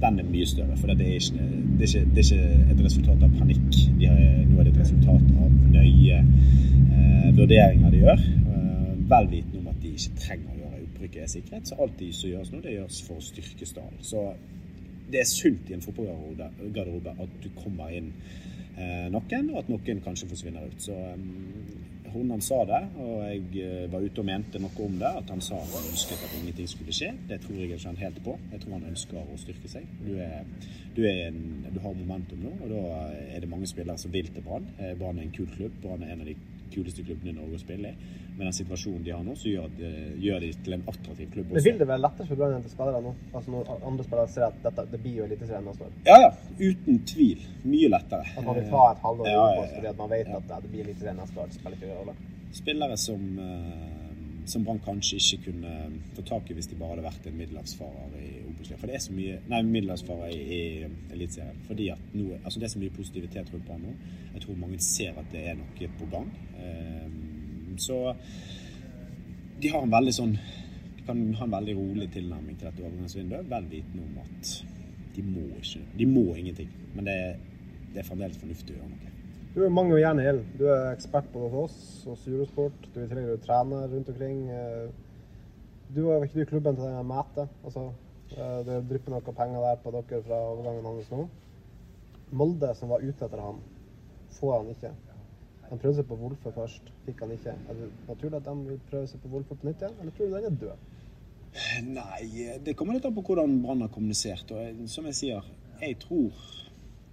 den 0.02 0.18
er 0.24 0.32
mye 0.32 0.48
større. 0.50 0.78
For 0.82 0.90
det 0.90 1.06
er 1.06 1.20
ikke, 1.20 1.50
det 1.78 1.86
er 1.86 1.92
ikke, 1.92 2.16
det 2.16 2.24
er 2.24 2.40
ikke 2.40 2.74
et 2.74 2.84
resultat 2.88 3.28
av 3.28 3.36
panikk. 3.38 3.80
Har, 4.02 4.24
nå 4.50 4.58
er 4.58 4.64
det 4.66 4.74
et 4.74 4.82
resultat 4.82 5.30
av 5.46 5.60
nøye 5.76 6.18
eh, 6.24 7.28
vurderinger 7.38 7.94
de 7.94 8.02
gjør. 8.08 8.26
Eh, 8.56 8.90
vel 9.14 9.30
vitende 9.36 9.62
om 9.62 9.70
at 9.76 9.86
de 9.86 9.94
ikke 9.94 10.24
trenger 10.24 10.50
å 10.56 10.64
gjøre 10.64 10.82
opprykket 10.88 11.28
er 11.28 11.32
sikkerhet. 11.36 11.70
Så 11.70 11.78
alt 11.78 12.00
de 12.00 12.10
som 12.14 12.34
gjøres 12.34 12.52
nå, 12.56 12.64
det 12.66 12.76
gjøres 12.80 13.04
for 13.06 13.22
å 13.22 13.28
styrke 13.30 13.70
stallen. 13.70 14.02
Det 15.12 15.22
er 15.22 15.30
sunt 15.30 15.70
i 15.70 15.76
en 15.78 15.84
fotballgarderobe 15.84 17.16
at 17.24 17.38
du 17.44 17.50
kommer 17.58 17.94
inn 17.96 18.12
eh, 18.78 19.08
noen, 19.14 19.52
og 19.54 19.64
at 19.64 19.72
noen 19.72 20.04
kanskje 20.06 20.30
forsvinner 20.32 20.68
ut. 20.72 20.84
Så 20.84 20.96
um, 20.96 21.92
Hornan 22.12 22.42
sa 22.44 22.60
det, 22.68 22.80
og 23.00 23.24
jeg 23.24 23.64
eh, 23.64 23.86
var 23.92 24.04
ute 24.04 24.24
og 24.24 24.28
mente 24.28 24.60
noe 24.60 24.86
om 24.86 24.98
det. 25.00 25.12
At 25.22 25.32
han 25.32 25.44
sa 25.44 25.60
at 25.60 25.76
han 25.78 25.90
ønsket 25.92 26.26
at 26.26 26.38
ingenting 26.40 26.70
skulle 26.70 26.96
skje. 26.96 27.12
Det 27.30 27.40
tror 27.44 27.60
jeg 27.60 27.72
ikke 27.72 27.88
han 27.88 28.02
helt 28.02 28.22
på. 28.26 28.38
Jeg 28.52 28.64
tror 28.64 28.78
han 28.78 28.90
ønsker 28.92 29.22
å 29.22 29.40
styrke 29.40 29.72
seg. 29.72 29.88
Du, 30.04 30.12
er, 30.20 30.42
du, 30.98 31.04
er 31.08 31.22
en, 31.30 31.42
du 31.72 31.80
har 31.84 31.96
momentum 31.96 32.44
nå, 32.44 32.56
og 32.60 32.74
da 32.74 32.82
er 33.28 33.44
det 33.44 33.52
mange 33.52 33.70
spillere 33.70 34.00
som 34.02 34.14
vil 34.14 34.32
til 34.32 34.44
Brann. 34.46 34.68
Eh, 34.80 34.96
Brann 35.00 35.22
er 35.22 35.28
en 35.28 35.36
kul 35.38 35.48
klubb. 35.56 35.78
Brann 35.84 36.04
er 36.04 36.16
en 36.16 36.26
av 36.26 36.32
de 36.32 36.38
kuleste 36.74 37.06
klubbene 37.06 37.34
i 37.34 37.38
Norge 37.38 37.60
å 37.60 37.62
spille 37.62 37.92
i. 37.92 38.10
Men 38.38 38.48
den 38.48 38.56
situasjonen 38.56 39.04
de 39.06 39.14
har 39.14 39.24
nå, 39.26 39.36
så 39.38 39.52
gjør, 39.52 39.70
det, 39.78 39.92
gjør 40.24 40.44
de 40.46 40.52
til 40.66 40.76
en 40.78 40.86
attraktiv 40.88 41.32
klubb. 41.34 41.52
Også. 41.52 41.58
Men 41.58 41.66
Vil 41.68 41.80
det 41.82 41.88
være 41.92 42.04
lettere 42.06 42.28
for 42.30 42.42
Brann 42.42 42.66
til 42.66 42.74
spillere 42.74 43.02
nå? 43.06 43.14
Altså 43.32 43.54
Når 43.56 43.72
andre 43.92 44.08
spillere 44.08 44.34
ser 44.34 44.48
at 44.48 44.60
dette, 44.66 44.88
det 44.94 45.02
blir 45.04 45.20
jo 45.20 45.28
Eliteserien 45.28 45.68
neste 45.68 45.88
år? 45.88 45.96
Ja, 46.08 46.18
ja. 46.26 46.32
Uten 46.62 47.02
tvil. 47.12 47.46
Mye 47.68 47.92
lettere. 47.92 48.28
At 48.34 48.48
man 48.48 48.60
vil 48.60 48.70
ta 48.72 48.86
et 48.94 49.06
halvår 49.06 49.32
ja, 49.32 49.38
ja, 49.38 49.56
ja, 49.62 49.72
fordi 49.76 49.92
at 49.92 50.04
man 50.04 50.14
vet 50.16 50.36
at 50.40 50.54
det 50.56 50.72
blir 50.72 50.86
Eliteserien 50.88 51.22
neste 51.22 51.44
år. 51.44 51.52
Det 51.52 51.60
spiller 51.60 51.78
ikke 51.80 52.00
rolle. 52.00 52.18
Spillere 52.52 52.98
som 53.00 53.28
uh, 53.40 53.91
som 54.50 54.64
Brann 54.66 54.82
kanskje 54.84 55.20
ikke 55.20 55.52
kunne 55.52 55.74
få 56.16 56.24
tak 56.28 56.50
i 56.50 56.56
hvis 56.58 56.70
de 56.72 56.78
bare 56.80 56.96
hadde 56.96 57.06
vært 57.06 57.28
en 57.30 57.38
middelhavsfarer 57.38 58.16
i 58.18 58.32
Obos-ligaen. 58.46 58.80
For 58.82 58.90
det 58.90 58.96
er 58.98 59.04
så 59.06 59.16
mye 59.16 59.42
Nei, 59.52 59.62
middelhavsfarer 59.68 60.34
i, 60.34 60.40
i 60.42 61.12
Eliteserien. 61.14 61.62
Fordi 61.68 61.92
nå, 62.16 62.26
altså 62.42 62.60
det 62.60 62.68
er 62.68 62.74
så 62.74 62.82
mye 62.82 62.96
positivitet 62.96 63.54
rundt 63.54 63.68
Brann 63.68 63.86
nå. 63.86 63.94
Jeg 64.34 64.46
tror 64.46 64.64
mange 64.64 64.82
ser 64.86 65.20
at 65.22 65.30
det 65.34 65.46
er 65.52 65.60
noe 65.60 65.92
på 66.00 66.10
gang. 66.12 66.32
Um, 66.58 67.78
så 67.80 68.02
de 69.62 69.70
har 69.70 69.86
en 69.86 69.94
veldig 69.94 70.16
sånn 70.16 70.36
kan 71.06 71.22
ha 71.34 71.46
en 71.48 71.56
veldig 71.56 71.74
rolig 71.76 72.10
tilnærming 72.14 72.58
til 72.58 72.70
dette 72.70 72.84
overgangsvinduet, 72.86 73.48
vel 73.50 73.70
vitende 73.72 74.04
om 74.06 74.20
at 74.22 74.52
de 75.16 75.24
må 75.28 75.48
ikke 75.60 75.82
De 75.98 76.06
må 76.08 76.36
ingenting. 76.36 76.70
Men 76.96 77.08
det, 77.10 77.18
det 77.94 78.00
er 78.00 78.08
fremdeles 78.08 78.40
fornuftig 78.40 78.76
å 78.76 78.80
gjøre 78.80 78.92
noe. 78.94 79.12
Du 79.52 79.60
er 79.66 79.74
mange 79.74 79.92
og 79.92 80.00
gjerne 80.00 80.24
ilden. 80.24 80.52
Du 80.56 80.64
er 80.72 80.94
ekspert 80.94 81.26
på 81.34 81.50
hos 81.52 81.74
oss 82.08 82.28
og 82.28 82.32
Eurosport. 82.32 82.86
Du 82.94 83.02
er 83.02 83.04
i 83.04 83.10
tillegg 83.12 83.42
trener 83.44 83.90
rundt 83.92 84.12
omkring. 84.14 84.46
Eh, 84.48 84.86
du 85.92 86.06
var 86.06 86.24
ikke 86.24 86.40
du 86.40 86.46
klubben 86.54 86.78
til 86.78 86.88
den 86.88 87.10
Mæte? 87.10 87.50
Altså, 87.66 87.90
eh, 88.32 88.62
det 88.68 88.78
drypper 88.88 89.12
noe 89.12 89.34
penger 89.36 89.66
der 89.66 89.82
på 89.84 89.92
dere 89.98 90.22
fra 90.24 90.40
overgangen 90.54 90.88
hans 90.88 91.12
nå. 91.12 91.26
Molde, 92.32 92.72
som 92.80 92.94
var 92.96 93.04
ute 93.04 93.28
etter 93.28 93.44
han, 93.44 93.60
får 94.38 94.56
han 94.58 94.72
ikke. 94.72 94.94
Han 95.68 95.84
prøvde 95.84 95.98
seg 96.00 96.08
på 96.08 96.20
Wolfe 96.22 96.56
først, 96.56 96.88
fikk 97.06 97.26
han 97.26 97.36
ikke. 97.36 97.52
Er 97.52 97.82
det 97.82 97.92
naturlig 98.08 98.40
at 98.40 98.48
de 98.48 98.56
vil 98.70 98.82
prøve 98.88 99.12
seg 99.12 99.20
på 99.20 99.34
Wolfe 99.36 99.60
på 99.60 99.68
nytt 99.68 99.84
igjen, 99.84 100.00
eller 100.00 100.16
tror 100.16 100.32
du 100.32 100.38
den 100.38 100.48
er 100.48 100.60
død? 100.64 100.90
Nei, 101.92 102.24
det 102.64 102.78
kommer 102.80 102.96
litt 102.96 103.06
an 103.06 103.16
på 103.20 103.28
hvordan 103.28 103.60
Brann 103.66 103.84
har 103.84 103.92
kommunisert. 103.92 104.52
Og 104.56 104.88
som 104.88 105.12
jeg 105.12 105.20
sier, 105.20 105.52
jeg 105.82 106.00
tror 106.00 106.40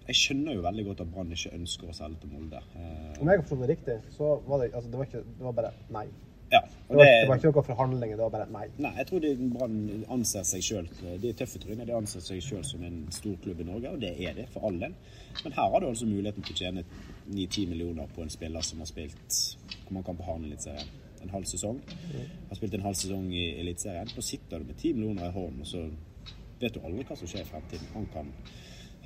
jeg 0.08 0.16
skjønner 0.16 0.56
jo 0.56 0.62
veldig 0.64 0.84
godt 0.86 1.02
at 1.04 1.10
Brann 1.12 1.34
ikke 1.34 1.52
ønsker 1.58 1.90
å 1.90 1.96
selge 1.96 2.22
til 2.22 2.30
Molde. 2.32 2.62
Eh, 2.78 3.18
Om 3.20 3.28
jeg 3.28 3.40
har 3.40 3.44
forstått 3.44 3.60
det 3.64 3.68
riktig, 3.74 3.96
så 4.14 4.30
var 4.46 4.62
det, 4.62 4.70
altså, 4.72 4.88
det, 4.88 5.00
var 5.00 5.10
ikke, 5.10 5.20
det 5.36 5.46
var 5.46 5.56
bare 5.58 5.72
nei. 5.92 6.04
Ja, 6.48 6.62
det, 6.64 6.94
var, 6.96 7.02
det, 7.04 7.08
det, 7.12 7.26
var, 7.28 7.40
ikke 7.40 7.50
noen 7.50 7.66
forhandlinger, 7.66 8.16
det 8.16 8.24
var 8.24 8.32
bare 8.32 8.46
nei. 8.54 8.62
Nei, 8.80 8.92
jeg 8.96 9.08
tror 9.10 9.26
Brann 9.52 9.74
anser 10.16 10.46
seg 10.48 10.64
sjøl 10.64 10.86
De 11.20 11.32
tøffe 11.36 11.60
tryner. 11.60 11.84
De 11.84 11.96
anser 11.98 12.24
seg 12.24 12.40
sjøl 12.44 12.62
som 12.64 12.86
en 12.88 13.02
stor 13.12 13.34
klubb 13.44 13.60
i 13.60 13.66
Norge, 13.68 13.92
og 13.92 14.00
det 14.00 14.14
er 14.16 14.38
det 14.38 14.46
for 14.54 14.64
all 14.70 14.80
del. 14.80 14.94
Men 15.42 15.58
her 15.58 15.74
har 15.74 15.84
du 15.84 15.90
altså 15.90 16.08
muligheten 16.08 16.46
til 16.46 16.56
å 16.56 16.62
tjene 16.62 16.86
9-10 17.28 17.68
millioner 17.74 18.08
på 18.16 18.24
en 18.24 18.32
spiller 18.32 18.64
som 18.64 18.80
har 18.80 18.88
spilt 18.88 19.42
hvor 19.82 19.98
man 19.98 20.08
kan 20.08 20.16
på 20.16 20.24
Hane 20.24 20.48
Eliteserien 20.48 20.88
en 21.22 21.34
halv 21.34 21.44
sesong. 21.50 21.82
Har 22.48 22.56
spilt 22.56 22.74
en 22.78 22.86
halv 22.86 22.96
sesong 22.96 23.28
i 23.34 23.44
Eliteserien. 23.60 24.08
Nå 24.14 24.24
sitter 24.24 24.62
du 24.62 24.70
med 24.70 24.78
10 24.78 24.96
millioner 24.96 25.28
i 25.28 25.34
hånden, 25.34 25.60
og 25.60 25.68
så 25.68 25.84
vet 26.62 26.74
du 26.74 26.80
aldri 26.80 27.04
hva 27.04 27.16
som 27.18 27.28
skjer 27.28 27.44
i 27.44 27.48
fremtiden. 27.50 27.92
Han 27.92 28.08
kan 28.14 28.32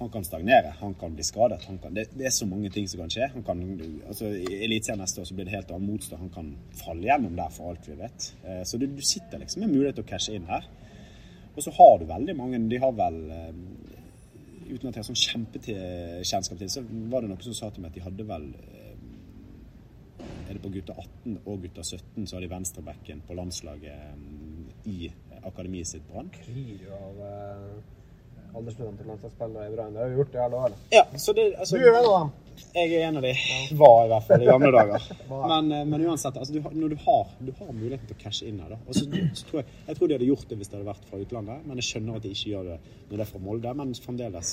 han 0.03 0.11
kan 0.11 0.25
stagnere, 0.25 0.75
han 0.81 0.95
kan 0.95 1.15
bli 1.15 1.25
skadet. 1.25 1.63
Kan, 1.65 1.79
det, 1.95 2.09
det, 2.13 2.27
er 2.27 2.35
så 2.35 2.47
mange 2.47 2.71
ting 2.71 2.89
som 2.89 3.03
kan 3.03 3.13
skje. 3.13 3.29
Han 3.35 3.45
kan, 3.47 3.61
altså, 4.09 4.31
I 4.35 4.59
Eliteserien 4.67 5.01
neste 5.03 5.23
år 5.23 5.29
så 5.29 5.37
blir 5.39 5.49
det 5.49 5.55
helt 5.55 5.71
annen 5.71 5.91
motstand. 5.93 6.23
Han 6.25 6.33
kan 6.35 6.51
falle 6.79 7.07
gjennom 7.07 7.37
der, 7.39 7.53
for 7.55 7.73
alt 7.73 7.89
vi 7.89 7.97
vet. 8.01 8.29
Eh, 8.43 8.63
så 8.69 8.81
du, 8.81 8.89
du, 8.91 9.03
sitter 9.07 9.43
liksom 9.43 9.65
med 9.65 9.75
mulighet 9.77 10.01
til 10.01 10.07
å 10.07 10.11
cashe 10.11 10.35
inn 10.37 10.51
her. 10.51 10.67
Og 11.53 11.63
så 11.65 11.75
har 11.77 11.99
du 12.01 12.07
veldig 12.09 12.35
mange 12.39 12.59
De 12.73 12.79
har 12.81 12.95
vel 12.97 13.17
eh, 13.29 13.49
Uten 14.73 14.89
at 14.89 14.95
jeg 14.95 15.03
har 15.03 15.09
sånn 15.11 15.19
kjempekjennskap 15.21 16.61
til 16.63 16.71
så 16.73 16.81
var 17.13 17.21
det 17.21 17.29
noen 17.29 17.43
som 17.45 17.57
sa 17.59 17.69
til 17.69 17.85
meg 17.85 17.91
at 17.93 17.99
de 17.99 18.05
hadde 18.07 18.25
vel 18.31 18.47
eh, 18.57 18.95
Er 20.47 20.55
det 20.55 20.63
på 20.65 20.73
gutta 20.73 20.97
18 20.97 21.43
og 21.43 21.67
gutta 21.67 21.85
17 21.85 22.25
så 22.25 22.39
har 22.39 22.47
de 22.47 22.53
venstrebacken 22.55 23.21
på 23.29 23.37
landslaget 23.37 24.89
i 24.89 25.11
akademiet 25.43 25.91
sitt 25.91 26.07
Brann. 26.09 26.31
Krig 26.33 26.87
av 26.89 27.21
aldersgrunnen 28.53 28.99
til 29.01 29.11
landslagsspillere 29.11 29.69
i 29.69 29.75
Brann. 29.75 29.95
Det 29.95 30.03
har 30.03 30.11
vi 30.13 30.19
gjort 30.21 30.35
i 30.35 30.41
alle 30.45 30.63
år. 30.67 30.79
Ja, 30.93 31.05
så 31.25 31.35
det, 31.37 31.45
altså, 31.59 31.79
du 31.79 31.85
er 31.87 31.99
en 31.99 32.09
av 32.09 32.17
dem. 32.19 32.33
Jeg 32.73 32.93
er 32.95 33.07
en 33.09 33.19
av 33.21 33.25
de. 33.25 33.33
Var 33.81 33.99
i 34.05 34.11
hvert 34.13 34.27
fall 34.29 34.45
i 34.45 34.49
gamle 34.49 34.73
dager. 34.75 35.07
Men, 35.53 35.71
eh, 35.73 35.87
men 35.89 36.05
uansett, 36.07 36.37
altså, 36.37 36.53
du, 36.53 36.69
når 36.81 36.93
du 36.93 36.99
har, 37.07 37.33
du 37.41 37.53
har 37.59 37.73
muligheten 37.73 38.11
til 38.11 38.19
å 38.19 38.21
cashe 38.23 38.49
inn 38.49 38.61
her, 38.63 38.75
da. 38.75 38.79
Og 38.87 38.99
så, 38.99 39.07
så 39.39 39.49
tror 39.49 39.63
jeg, 39.63 39.79
jeg 39.89 39.99
tror 39.99 40.11
de 40.11 40.19
hadde 40.19 40.29
gjort 40.29 40.47
det 40.51 40.59
hvis 40.61 40.71
det 40.71 40.79
hadde 40.79 40.91
vært 40.91 41.09
fra 41.09 41.23
utlandet, 41.25 41.67
men 41.67 41.81
jeg 41.81 41.89
skjønner 41.89 42.21
at 42.21 42.27
de 42.27 42.35
ikke 42.37 42.53
gjør 42.53 42.71
det 42.71 42.79
når 43.09 43.17
det 43.17 43.25
er 43.25 43.33
fra 43.33 43.43
Molde. 43.47 43.75
Men 43.81 43.95
fremdeles, 44.07 44.53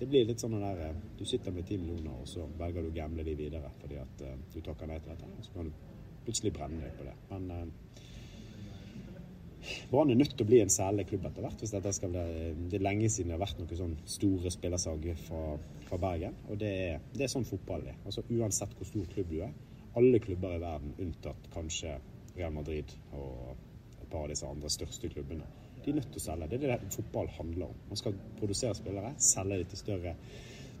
det 0.00 0.08
blir 0.08 0.28
litt 0.30 0.40
sånn 0.40 0.56
der 0.56 0.84
eh, 0.86 1.00
Du 1.18 1.26
sitter 1.28 1.54
med 1.54 1.66
ti 1.68 1.76
millioner, 1.80 2.22
og 2.22 2.28
så 2.30 2.46
velger 2.60 2.86
du 2.86 2.92
å 2.92 2.96
gamble 2.96 3.26
de 3.26 3.36
videre 3.38 3.72
fordi 3.82 3.98
at 4.00 4.22
uh, 4.24 4.36
du 4.54 4.60
takker 4.64 4.88
nei 4.88 5.00
til 5.02 5.12
dette. 5.12 5.28
Og 5.36 5.46
så 5.46 5.56
kan 5.56 5.68
du 5.68 5.98
plutselig 6.24 6.54
brenne 6.56 6.80
deg 6.84 6.96
på 6.96 7.06
det. 7.08 7.16
Men 7.32 7.50
eh, 7.54 8.06
Brann 9.90 10.10
er 10.10 10.18
nødt 10.20 10.34
til 10.36 10.46
å 10.46 10.48
bli 10.50 10.60
en 10.62 10.72
særlig 10.72 11.06
klubb 11.10 11.26
etter 11.28 11.44
hvert. 11.44 11.60
hvis 11.60 11.74
dette 11.74 11.92
skal 11.92 12.12
bli, 12.14 12.52
Det 12.70 12.78
er 12.78 12.86
lenge 12.86 13.08
siden 13.08 13.32
det 13.32 13.38
har 13.38 13.46
vært 13.46 13.58
noen 13.60 13.80
sånn 13.82 13.96
store 14.06 14.50
spillersag 14.50 15.08
fra, 15.26 15.42
fra 15.88 15.98
Bergen. 15.98 16.36
Og 16.48 16.58
det 16.60 16.70
er, 16.86 17.00
det 17.14 17.26
er 17.26 17.32
sånn 17.34 17.48
fotball 17.48 17.86
er. 17.86 17.98
Altså 18.04 18.24
Uansett 18.30 18.76
hvor 18.76 18.88
stor 18.88 19.06
klubb 19.14 19.30
du 19.30 19.40
er. 19.46 19.52
Alle 19.98 20.20
klubber 20.22 20.54
i 20.54 20.62
verden, 20.62 20.94
unntatt 21.02 21.50
kanskje 21.54 21.96
Real 22.36 22.52
Madrid 22.54 22.92
og 23.12 23.56
et 24.00 24.08
par 24.10 24.24
av 24.24 24.30
disse 24.30 24.46
andre 24.46 24.70
største 24.70 25.10
klubbene. 25.10 25.46
De 25.84 25.90
er 25.90 25.96
nødt 25.96 26.10
til 26.12 26.20
å 26.20 26.24
selge. 26.24 26.48
Det 26.50 26.60
er 26.60 26.78
det 26.82 26.94
fotball 26.94 27.30
handler 27.38 27.70
om. 27.70 27.80
Man 27.88 27.98
skal 27.98 28.16
produsere 28.38 28.76
spillere, 28.76 29.14
selge 29.18 29.58
dem 29.62 29.70
til 29.72 29.80
større, 29.80 30.14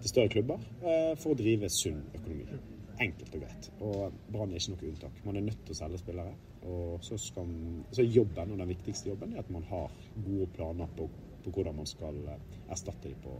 til 0.00 0.12
større 0.12 0.32
klubber 0.34 0.60
eh, 0.82 1.14
for 1.20 1.32
å 1.32 1.38
drive 1.40 1.70
sunn 1.72 2.02
økonomi. 2.14 2.60
Enkelt 3.00 3.34
og 3.34 3.44
greit. 3.46 3.70
Og 3.80 4.18
Brann 4.30 4.52
er 4.52 4.60
ikke 4.60 4.74
noe 4.74 4.90
unntak. 4.90 5.20
Man 5.24 5.40
er 5.40 5.46
nødt 5.46 5.62
til 5.64 5.76
å 5.76 5.78
selge 5.78 6.02
spillere. 6.02 6.34
Og 6.68 6.98
så, 7.04 7.16
skal, 7.16 7.48
så 7.92 8.04
jobben, 8.04 8.52
og 8.52 8.58
den 8.58 8.68
viktigste 8.68 9.08
jobben, 9.08 9.32
er 9.32 9.38
at 9.40 9.50
man 9.50 9.64
har 9.70 9.92
gode 10.26 10.46
planer 10.56 10.86
på, 10.96 11.08
på 11.44 11.50
hvordan 11.50 11.76
man 11.76 11.86
skal 11.88 12.16
eh, 12.28 12.42
erstatte 12.68 13.08
dem 13.08 13.16
på 13.24 13.36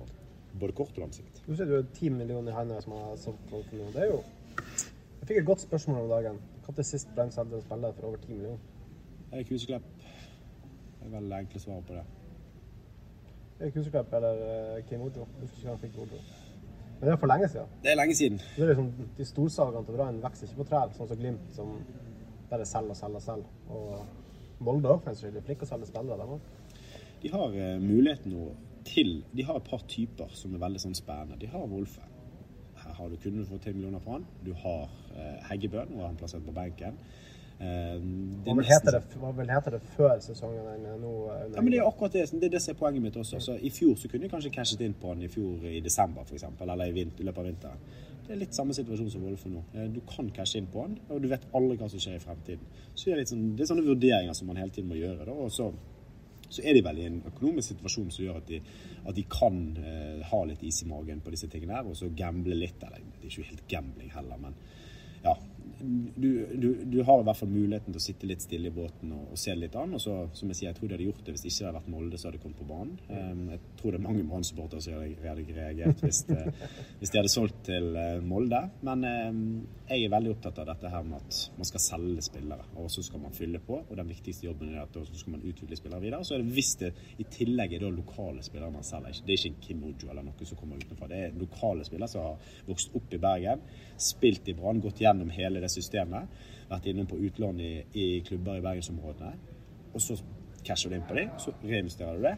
både 0.60 0.72
kort 0.72 0.94
og 0.96 1.04
lang 1.04 1.12
sikt. 1.14 1.42
Du 1.46 1.52
sier 1.54 1.68
du 1.68 1.76
har 1.76 1.86
ti 1.94 2.08
millioner 2.08 2.52
i 2.52 2.56
hendene 2.56 2.80
som 2.82 2.96
har 2.96 3.18
solgt 3.20 3.50
folk 3.50 3.72
nå. 3.76 3.90
Det 3.94 4.06
er 4.06 4.12
jo 4.14 4.22
Jeg 5.20 5.28
fikk 5.28 5.38
et 5.38 5.46
godt 5.46 5.60
spørsmål 5.60 6.02
om 6.02 6.08
dagen. 6.08 6.40
Når 6.66 6.86
sist 6.86 7.08
Brann 7.14 7.30
solgte 7.30 7.56
en 7.58 7.62
spiller 7.62 7.92
for 7.92 8.08
over 8.08 8.16
ti 8.16 8.32
millioner? 8.32 8.58
Erik 9.32 9.50
Huseklepp 9.50 9.82
er 11.04 11.08
vel 11.12 11.30
det 11.30 11.38
enkle 11.38 11.60
svaret 11.60 11.86
på 11.86 11.94
det. 11.94 12.04
Erik 13.60 13.76
Huseklepp 13.76 14.12
eller 14.16 14.44
uh, 14.78 14.84
Kim 14.88 15.02
Ojo? 15.02 15.26
Husker 15.40 15.56
ikke 15.56 15.66
hva 15.68 15.74
han 15.74 15.82
fikk 15.82 15.98
Ojo. 15.98 16.22
Men 17.00 17.08
det 17.08 17.12
er 17.12 17.20
for 17.20 17.32
lenge 17.32 17.48
siden. 17.48 17.66
Det 17.82 17.90
er 17.90 17.98
lenge 18.00 18.14
siden. 18.14 18.40
Det 18.56 18.64
er 18.64 18.72
liksom, 18.72 18.88
de 19.18 19.24
storsalgene 19.24 19.86
til 19.86 19.98
Brann 19.98 20.22
vokser 20.22 20.48
ikke 20.48 20.62
på 20.62 20.68
trær, 20.70 20.90
sånn 20.96 21.10
som 21.10 21.20
Glimt, 21.20 21.46
som 21.56 21.76
bare 22.50 22.66
selger 22.66 22.94
og 22.94 22.98
selger 22.98 23.20
og 23.20 23.22
selger. 23.22 23.52
Og 23.68 24.64
Molde 24.64 24.92
òg, 24.92 25.04
for 25.04 25.28
er 25.30 25.44
flinke 25.44 25.64
å 25.64 25.70
selge 25.70 25.88
spillere, 25.88 26.18
de 26.20 26.36
òg. 26.36 26.40
De 27.22 27.32
har 27.32 27.56
uh, 27.56 27.80
muligheten 27.82 28.34
nå 28.34 28.50
til 28.84 29.20
De 29.36 29.44
har 29.44 29.58
et 29.60 29.66
par 29.68 29.82
typer 29.88 30.30
som 30.32 30.54
er 30.56 30.62
veldig 30.62 30.80
sånn 30.82 30.96
spennende. 30.96 31.36
De 31.40 31.48
har 31.52 31.66
Wolfe. 31.68 32.04
Her 32.80 32.94
har 32.96 33.10
du 33.12 33.16
kunnet 33.20 33.48
få 33.48 33.58
10 33.58 33.76
millioner 33.76 34.00
for 34.00 34.16
han. 34.16 34.28
Du 34.44 34.54
har 34.56 34.86
uh, 34.88 35.50
Heggebø, 35.50 35.84
nå 35.90 36.00
er 36.00 36.08
han 36.08 36.20
plassert 36.20 36.46
på 36.46 36.54
benken. 36.56 36.96
Uh, 37.60 38.00
hva, 38.46 38.54
vil 38.56 38.64
nesten... 38.64 38.94
det, 38.96 39.18
hva 39.20 39.34
vil 39.36 39.50
hete 39.52 39.74
det 39.74 39.80
før 39.98 40.14
sesongen 40.24 40.68
enn 40.72 40.86
nå? 41.02 41.10
Ja, 41.52 41.60
men 41.60 41.74
Det 41.74 41.82
er 41.82 41.88
akkurat 41.88 42.16
det, 42.16 42.24
det 42.40 42.52
det 42.54 42.62
er 42.72 42.78
poenget 42.78 43.04
mitt 43.04 43.18
også. 43.20 43.40
Så 43.44 43.58
I 43.60 43.72
fjor 43.74 43.98
så 44.00 44.08
kunne 44.08 44.24
de 44.24 44.32
kanskje 44.32 44.52
cashet 44.54 44.84
inn 44.86 44.96
på 44.96 45.12
han 45.12 45.20
i 45.20 45.28
fjor 45.28 45.66
i 45.68 45.82
desember 45.84 46.24
f.eks., 46.24 46.48
eller 46.64 46.86
i, 46.88 47.04
i 47.04 47.28
løpet 47.28 47.42
av 47.42 47.50
vinteren. 47.50 47.84
Det 48.30 48.36
er 48.36 48.44
litt 48.44 48.54
samme 48.54 48.70
situasjon 48.70 49.08
som 49.10 49.22
Wolfe 49.26 49.50
nå. 49.50 49.60
Du 49.90 49.96
kan 50.06 50.28
cashe 50.30 50.60
inn 50.60 50.68
på 50.70 50.84
han, 50.84 50.92
og 51.10 51.18
du 51.18 51.26
vet 51.32 51.48
aldri 51.58 51.74
hva 51.80 51.88
som 51.90 51.98
skjer 51.98 52.14
i 52.14 52.22
fremtiden. 52.22 52.68
Så 52.94 53.08
det 53.10 53.16
er, 53.16 53.26
sånn, 53.26 53.48
det 53.58 53.64
er 53.64 53.70
sånne 53.72 53.82
vurderinger 53.88 54.36
som 54.38 54.46
man 54.46 54.60
hele 54.60 54.70
tiden 54.70 54.86
må 54.86 54.98
gjøre. 55.00 55.26
Da, 55.26 55.34
og 55.34 55.50
så 55.50 55.72
så 56.50 56.62
er 56.66 56.74
de 56.74 56.82
vel 56.82 56.98
i 56.98 57.06
en 57.06 57.18
økonomisk 57.26 57.72
situasjon 57.72 58.08
som 58.10 58.24
gjør 58.24 58.38
at 58.40 58.48
de, 58.50 58.60
at 59.06 59.14
de 59.14 59.24
kan 59.30 59.58
eh, 59.78 60.22
ha 60.26 60.40
litt 60.46 60.62
is 60.66 60.80
i 60.82 60.88
magen 60.90 61.22
på 61.22 61.34
disse 61.34 61.50
tingene 61.50 61.76
her, 61.76 61.90
og 61.90 61.98
så 61.98 62.10
gamble 62.16 62.58
litt. 62.58 62.82
Eller 62.86 63.02
det 63.02 63.26
er 63.26 63.32
ikke 63.32 63.50
helt 63.50 63.66
gambling 63.70 64.14
heller, 64.14 64.40
men 64.46 64.56
ja, 65.24 65.34
du, 65.80 66.46
du, 66.54 66.68
du, 66.84 67.02
har 67.02 67.20
i 67.20 67.24
hvert 67.24 67.38
fall 67.38 67.50
muligheten 67.50 67.94
til 67.94 68.00
å 68.00 68.04
sitte 68.04 68.28
litt 68.28 68.44
stille 68.44 68.68
i 68.68 68.74
båten 68.74 69.12
og, 69.16 69.30
og 69.32 69.40
se 69.40 69.54
litt 69.56 69.76
an. 69.78 69.94
Og 69.96 70.02
så, 70.02 70.16
som 70.36 70.50
jeg 70.50 70.58
sier, 70.58 70.68
jeg 70.70 70.78
tror 70.78 70.90
de 70.90 70.96
hadde 70.96 71.08
gjort 71.08 71.22
det 71.26 71.34
hvis 71.34 71.44
det 71.44 71.52
ikke 71.52 71.66
hadde 71.66 71.78
vært 71.78 71.90
Molde 71.94 72.20
så 72.20 72.28
hadde 72.28 72.38
de 72.38 72.42
kommet 72.44 72.60
på 72.60 72.68
banen. 72.68 72.96
Um, 73.08 73.42
jeg 73.54 73.62
tror 73.80 73.94
det 73.94 74.00
er 74.00 74.06
mange 74.06 74.26
Brann-supportere 74.28 74.84
som 74.84 74.96
hadde 74.98 75.56
reagert 75.56 76.04
hvis, 76.04 76.22
det, 76.28 76.40
hvis, 77.00 77.12
de 77.12 77.20
hadde 77.20 77.32
solgt 77.32 77.62
til 77.70 77.88
uh, 77.96 78.20
Molde. 78.24 78.62
Men 78.86 79.06
um, 79.08 79.42
jeg 79.90 80.04
er 80.06 80.14
veldig 80.14 80.34
opptatt 80.36 80.60
av 80.62 80.68
dette 80.70 80.92
her 80.92 81.06
med 81.06 81.18
at 81.18 81.40
man 81.58 81.70
skal 81.70 81.84
selge 81.86 82.26
spillere, 82.28 82.68
og 82.78 82.90
så 82.92 83.04
skal 83.06 83.24
man 83.24 83.36
fylle 83.36 83.62
på. 83.64 83.80
Og 83.86 83.96
den 83.98 84.12
viktigste 84.12 84.46
jobben 84.46 84.74
er 84.74 84.84
at 84.84 84.94
så 85.00 85.22
skal 85.22 85.36
man 85.36 85.46
utvikle 85.46 85.78
spillere 85.80 86.04
videre. 86.04 86.20
Og 86.20 86.28
Så 86.28 86.36
er 86.36 86.44
det 86.44 86.54
hvis 86.54 86.74
det 86.80 86.92
i 87.18 87.26
tillegg 87.30 87.74
er 87.74 87.84
da 87.84 87.90
lokale 87.94 88.44
spillere 88.46 88.70
man 88.74 88.86
selger. 88.86 89.22
Det 89.24 89.34
er 89.34 89.40
ikke 89.40 89.54
en 89.54 89.64
Kim 89.64 89.82
Ojo 89.88 90.12
eller 90.12 90.26
noe 90.26 90.46
som 90.46 90.60
kommer 90.60 90.78
utenfra. 90.78 91.08
Det 91.10 91.24
er 91.24 91.40
lokale 91.40 91.88
spillere 91.88 92.12
som 92.12 92.28
har 92.28 92.54
vokst 92.68 92.94
opp 93.00 93.16
i 93.16 93.22
Bergen, 93.22 93.64
spilt 94.00 94.48
i 94.48 94.54
Brann, 94.56 94.80
gått 94.84 95.02
gjennom 95.02 95.30
hele 95.34 95.49
det 95.58 95.72
systemet. 95.72 96.30
Vært 96.70 96.86
inne 96.86 97.06
på 97.10 97.18
utlån 97.18 97.58
i, 97.60 97.72
i 97.98 98.06
klubber 98.26 98.60
i 98.60 98.62
bergensområdene. 98.62 99.32
Og 99.90 100.04
så 100.04 100.14
casher 100.62 100.92
du 100.92 100.94
inn 100.94 101.08
på 101.08 101.18
dem, 101.18 101.34
så 101.42 101.56
reinvesterer 101.64 102.20
du 102.20 102.28
det 102.28 102.36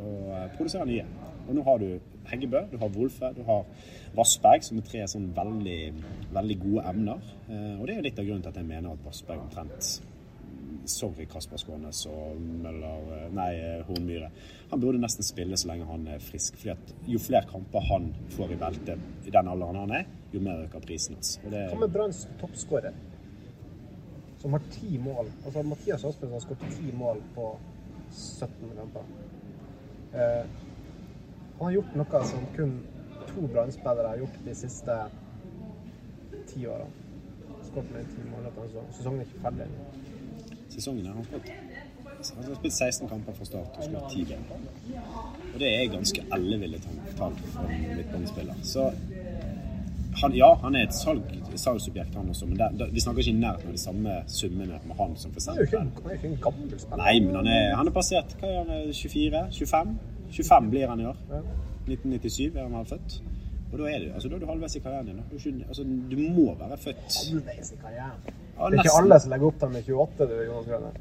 og 0.00 0.30
eh, 0.34 0.48
produserer 0.56 0.88
nye. 0.88 1.04
Og 1.44 1.52
nå 1.56 1.64
har 1.66 1.82
du 1.82 1.88
Heggebø, 2.30 2.64
du 2.72 2.78
har 2.80 2.96
Wolfe, 2.96 3.30
du 3.36 3.42
har 3.46 3.66
Vassberg, 4.16 4.64
som 4.64 4.80
er 4.80 4.88
tre 4.88 5.04
sånn 5.10 5.28
veldig, 5.36 5.78
veldig 6.34 6.56
gode 6.62 6.88
emner. 6.90 7.30
Eh, 7.48 7.70
og 7.76 7.86
det 7.88 7.98
er 7.98 8.08
litt 8.08 8.18
av 8.18 8.28
grunnen 8.28 8.44
til 8.46 8.54
at 8.54 8.60
jeg 8.60 8.70
mener 8.70 8.94
at 8.94 9.06
Vassberg 9.06 9.44
omtrent 9.44 9.92
Sorry, 10.90 11.24
Kasper 11.30 11.60
Skånes 11.60 12.02
og 12.10 12.40
Møller 12.64 13.12
eh, 13.18 13.28
Nei, 13.36 13.52
Hornmyre. 13.88 14.30
Han 14.72 14.82
burde 14.82 15.00
nesten 15.00 15.26
spille 15.26 15.56
så 15.60 15.70
lenge 15.70 15.88
han 15.88 16.08
er 16.16 16.24
frisk. 16.24 16.58
for 16.60 17.08
Jo 17.08 17.20
flere 17.22 17.48
kamper 17.50 17.88
han 17.92 18.10
får 18.34 18.56
i 18.56 18.60
beltet 18.60 19.28
i 19.28 19.34
den 19.34 19.52
alderen 19.52 19.82
han 19.84 19.96
er, 20.00 20.08
jo 20.34 20.42
mer 20.44 20.64
øker 20.64 20.82
prisen 20.84 21.18
hans. 21.18 21.36
Det... 21.42 21.66
Hva 21.70 21.80
med 21.80 21.92
Branns 21.94 22.24
toppskårer? 22.40 22.96
Som 24.42 24.56
har 24.56 24.64
ti 24.70 24.98
mål. 24.98 25.30
Altså 25.44 25.62
Mathias 25.62 26.04
Aspensen 26.04 26.36
har 26.36 26.44
skåret 26.44 26.76
ti 26.76 26.92
mål 26.92 27.22
på 27.34 27.52
17 28.10 28.74
kamper. 28.76 29.06
Eh, 30.14 30.44
han 31.58 31.66
har 31.66 31.76
gjort 31.78 31.94
noe 31.96 32.24
som 32.28 32.50
kun 32.56 32.74
to 33.30 33.46
Brann-spillere 33.46 34.10
har 34.12 34.20
gjort 34.24 34.36
de 34.44 34.54
siste 34.54 34.98
ti 36.50 36.66
årene. 36.66 36.90
Skåret 37.70 37.90
med 37.94 38.10
ti 38.12 38.28
mål. 38.30 38.50
Altså. 38.50 38.84
Sesongen 38.98 39.20
er 39.22 39.30
ikke 39.30 39.42
ferdig 39.46 39.66
ennå. 39.68 39.88
Sesongen 40.68 41.06
er 41.06 41.18
han 41.18 41.24
fått. 41.30 41.50
Han 42.34 42.44
har 42.44 42.54
spilt 42.54 42.74
16 42.74 43.08
kamper 43.08 43.32
fra 43.38 43.46
start 43.48 43.78
og 43.78 43.84
skåret 43.84 44.12
10 44.12 44.24
ganger. 44.30 44.68
Og 45.52 45.58
det 45.60 45.70
er 45.70 45.90
ganske 45.92 46.26
elleville 46.36 46.80
tall 47.18 47.36
for 47.56 47.64
en 47.64 47.96
midtbanespiller. 47.96 48.62
Så 48.62 48.90
han, 50.24 50.36
ja, 50.36 50.50
han 50.62 50.78
er 50.78 50.86
et 50.88 50.96
salg, 50.96 51.28
salgsobjekt, 51.60 52.16
han 52.18 52.30
også, 52.32 52.48
men 52.50 52.58
det, 52.60 52.70
det, 52.80 52.88
vi 52.94 53.02
snakker 53.04 53.24
ikke 53.24 53.34
i 53.34 53.42
nærheten 53.42 53.70
av 53.70 53.76
de 53.76 53.82
samme 53.82 54.16
summene 54.30 54.80
med 54.88 54.96
han 55.00 55.14
som 55.20 55.34
for 55.34 55.50
Han 55.50 55.60
er 55.60 55.62
jo 55.62 55.68
ikke, 55.68 55.84
er 56.08 56.16
ikke 56.18 56.32
en 56.32 56.40
gammel 56.48 56.72
spiller. 56.74 57.02
Nei, 57.04 57.14
men 57.26 57.38
han 57.40 57.52
er, 57.52 57.68
han 57.78 57.90
er 57.90 57.96
passert 57.96 58.34
hva 58.40 58.50
er 58.50 58.72
han, 58.72 58.90
24? 59.02 59.44
25? 59.60 59.94
25 60.34 60.72
blir 60.72 60.90
han 60.90 61.04
i 61.04 61.08
år. 61.12 61.22
Ja. 61.30 61.44
1997 61.84 62.56
er 62.56 62.68
han 62.68 62.86
født. 62.88 63.18
Og 63.74 63.80
da 63.80 63.88
er 63.90 63.98
du, 63.98 64.10
altså, 64.14 64.28
da 64.30 64.36
er 64.36 64.42
du 64.44 64.46
halvveis 64.46 64.76
i 64.78 64.80
karrieren 64.84 65.06
din. 65.10 65.22
Du, 65.30 65.64
altså, 65.68 65.84
du 66.10 66.16
må 66.36 66.52
være 66.60 66.76
født 66.78 67.16
Halvveis 67.32 67.72
i 67.74 67.78
karrieren? 67.80 68.20
Ja, 68.54 68.68
det 68.70 68.78
er 68.78 68.84
ikke 68.84 68.98
alle 69.00 69.18
som 69.20 69.32
legger 69.34 69.48
opp 69.50 69.58
til 69.58 69.78
i 69.80 69.96
28, 69.96 70.28
du, 70.30 70.34
Jonas 70.46 70.68
Grønne. 70.68 70.92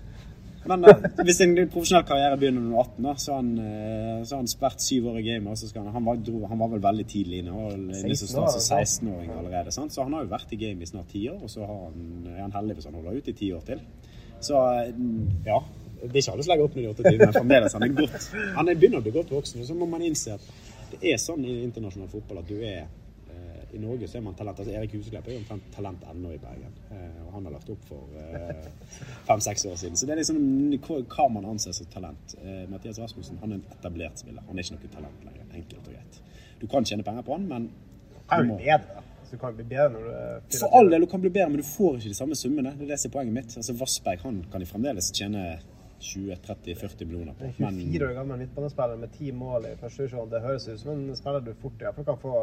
Men 0.70 0.86
uh, 0.88 1.06
hvis 1.28 1.42
en 1.44 1.54
profesjonell 1.72 2.06
karriere 2.08 2.38
begynner 2.40 2.64
når 2.64 2.72
du 2.72 2.78
er 2.78 2.86
18, 2.86 3.06
da, 3.06 3.14
så 3.20 3.34
har 3.34 3.42
han, 3.42 3.52
uh, 3.60 4.24
så 4.28 4.40
han 4.40 4.50
spilt 4.52 4.86
syv 4.86 5.10
år 5.12 5.20
i 5.20 5.26
gamet. 5.28 5.60
Så 5.60 5.70
han, 5.76 5.92
han, 5.92 6.08
var, 6.08 6.20
han, 6.50 6.62
var, 6.64 6.72
vel 6.74 6.84
veldig 6.88 7.06
tidlig 7.14 7.44
inne. 7.44 7.54
Og, 7.54 7.94
16-åring 8.00 9.32
allerede. 9.36 9.76
Sant? 9.76 9.96
Så 9.96 10.06
han 10.06 10.16
har 10.16 10.26
jo 10.26 10.34
vært 10.34 10.56
i 10.56 10.60
gamet 10.64 10.88
i 10.88 10.92
snart 10.94 11.12
ti 11.14 11.26
år, 11.32 11.40
og 11.44 11.52
så 11.52 11.68
han, 11.68 12.10
er 12.34 12.44
han 12.46 12.58
heldig 12.58 12.80
hvis 12.80 12.90
han 12.90 13.00
holder 13.00 13.20
ut 13.20 13.32
i 13.32 13.38
ti 13.44 13.52
år 13.56 13.64
til. 13.72 13.86
Så 14.44 14.60
uh, 14.60 14.92
ja. 15.48 15.62
Det 16.04 16.18
er 16.18 16.20
ikke 16.20 16.34
alle 16.34 16.44
som 16.44 16.52
legger 16.52 16.66
opp 16.68 16.74
når 16.76 16.82
de 16.82 16.88
er 16.88 16.96
28, 16.98 17.20
men 17.22 17.30
fremdeles 17.38 17.76
han 17.78 17.84
er 17.86 17.92
godt. 17.96 18.26
Han 18.58 18.68
er 18.68 18.80
begynner 18.80 19.00
å 19.00 19.06
bli 19.06 19.14
godt 19.16 19.30
voksen. 19.32 19.62
og 19.64 19.70
Så 19.70 19.76
må 19.78 19.88
man 19.88 20.04
innse 20.04 20.34
at 20.36 20.50
det 20.92 21.14
er 21.14 21.22
sånn 21.22 21.46
i 21.48 21.62
internasjonal 21.64 22.10
fotball 22.12 22.42
at 22.42 22.50
du 22.50 22.58
er 22.60 22.82
i 23.74 23.80
Norge 23.82 24.08
så 24.08 24.18
er 24.18 24.24
man 24.26 24.36
talent. 24.38 24.60
Altså 24.60 24.74
Erik 24.74 24.94
Huseklepp 24.98 25.28
er 25.28 25.36
jo 25.36 25.42
omtrent 25.42 25.70
talent 25.74 26.04
ennå 26.12 26.34
i 26.36 26.40
Bergen. 26.42 26.74
Eh, 26.94 27.22
og 27.26 27.32
han 27.38 27.48
har 27.48 27.56
lagt 27.56 27.72
opp 27.74 27.88
for 27.90 28.20
eh, 28.20 28.68
fem-seks 29.30 29.66
år 29.70 29.80
siden. 29.82 29.98
Så 29.98 30.08
det 30.08 30.16
er 30.16 30.22
liksom 30.22 30.42
hva 31.14 31.30
man 31.34 31.48
anser 31.54 31.76
som 31.78 31.90
talent. 31.94 32.36
Eh, 32.42 32.64
Mathias 32.72 33.02
Rasmussen 33.02 33.42
han 33.42 33.56
er 33.56 33.62
en 33.62 33.78
etablert 33.78 34.22
spiller. 34.22 34.46
Han 34.50 34.60
er 34.60 34.68
ikke 34.68 34.78
noe 34.78 34.94
talent 34.98 35.26
lenger. 35.30 35.50
Enkelt 35.62 35.88
og 35.88 35.96
greit. 35.96 36.22
Du 36.62 36.68
kan 36.72 36.86
tjene 36.88 37.06
penger 37.08 37.26
på 37.28 37.36
han, 37.38 37.50
men 37.50 37.68
du 38.30 38.48
må 38.52 38.60
bedre. 38.62 39.04
Så 39.24 39.38
du 39.38 39.42
kan 39.42 39.56
bli 39.58 39.66
bedre 39.68 39.90
når 39.96 40.10
du 40.10 40.58
For 40.60 40.78
all 40.78 40.92
del, 40.94 41.06
du 41.06 41.12
kan 41.12 41.22
bli 41.24 41.34
bedre, 41.34 41.50
men 41.50 41.64
du 41.64 41.68
får 41.68 41.98
ikke 42.00 42.14
de 42.14 42.22
samme 42.22 42.38
summene. 42.38 42.76
Det 42.78 42.88
er 42.88 42.94
det 42.94 43.02
som 43.02 43.10
er 43.10 43.18
poenget 43.18 43.38
mitt. 43.40 43.58
Altså 43.62 43.78
Vassberg 43.80 44.28
han 44.28 44.44
kan 44.52 44.62
de 44.62 44.70
fremdeles 44.70 45.10
tjene 45.16 45.48
20-30-40 46.04 47.06
millioner 47.06 47.34
på. 47.34 47.50
24 47.58 48.08
år 48.08 48.14
gammel 48.14 48.38
midtbanespiller 48.44 49.00
med 49.00 49.14
ti 49.18 49.32
mål 49.32 49.70
i 49.70 49.76
første 49.80 50.04
divisjon, 50.04 50.30
det 50.32 50.42
høres 50.44 50.68
ut 50.68 50.80
som 50.82 50.92
en 50.94 51.16
spiller 51.16 51.46
du 51.46 51.54
fort 51.62 51.80
i 51.80 51.88
hvert 51.88 52.00
fall 52.00 52.08
kan 52.12 52.20
få 52.20 52.34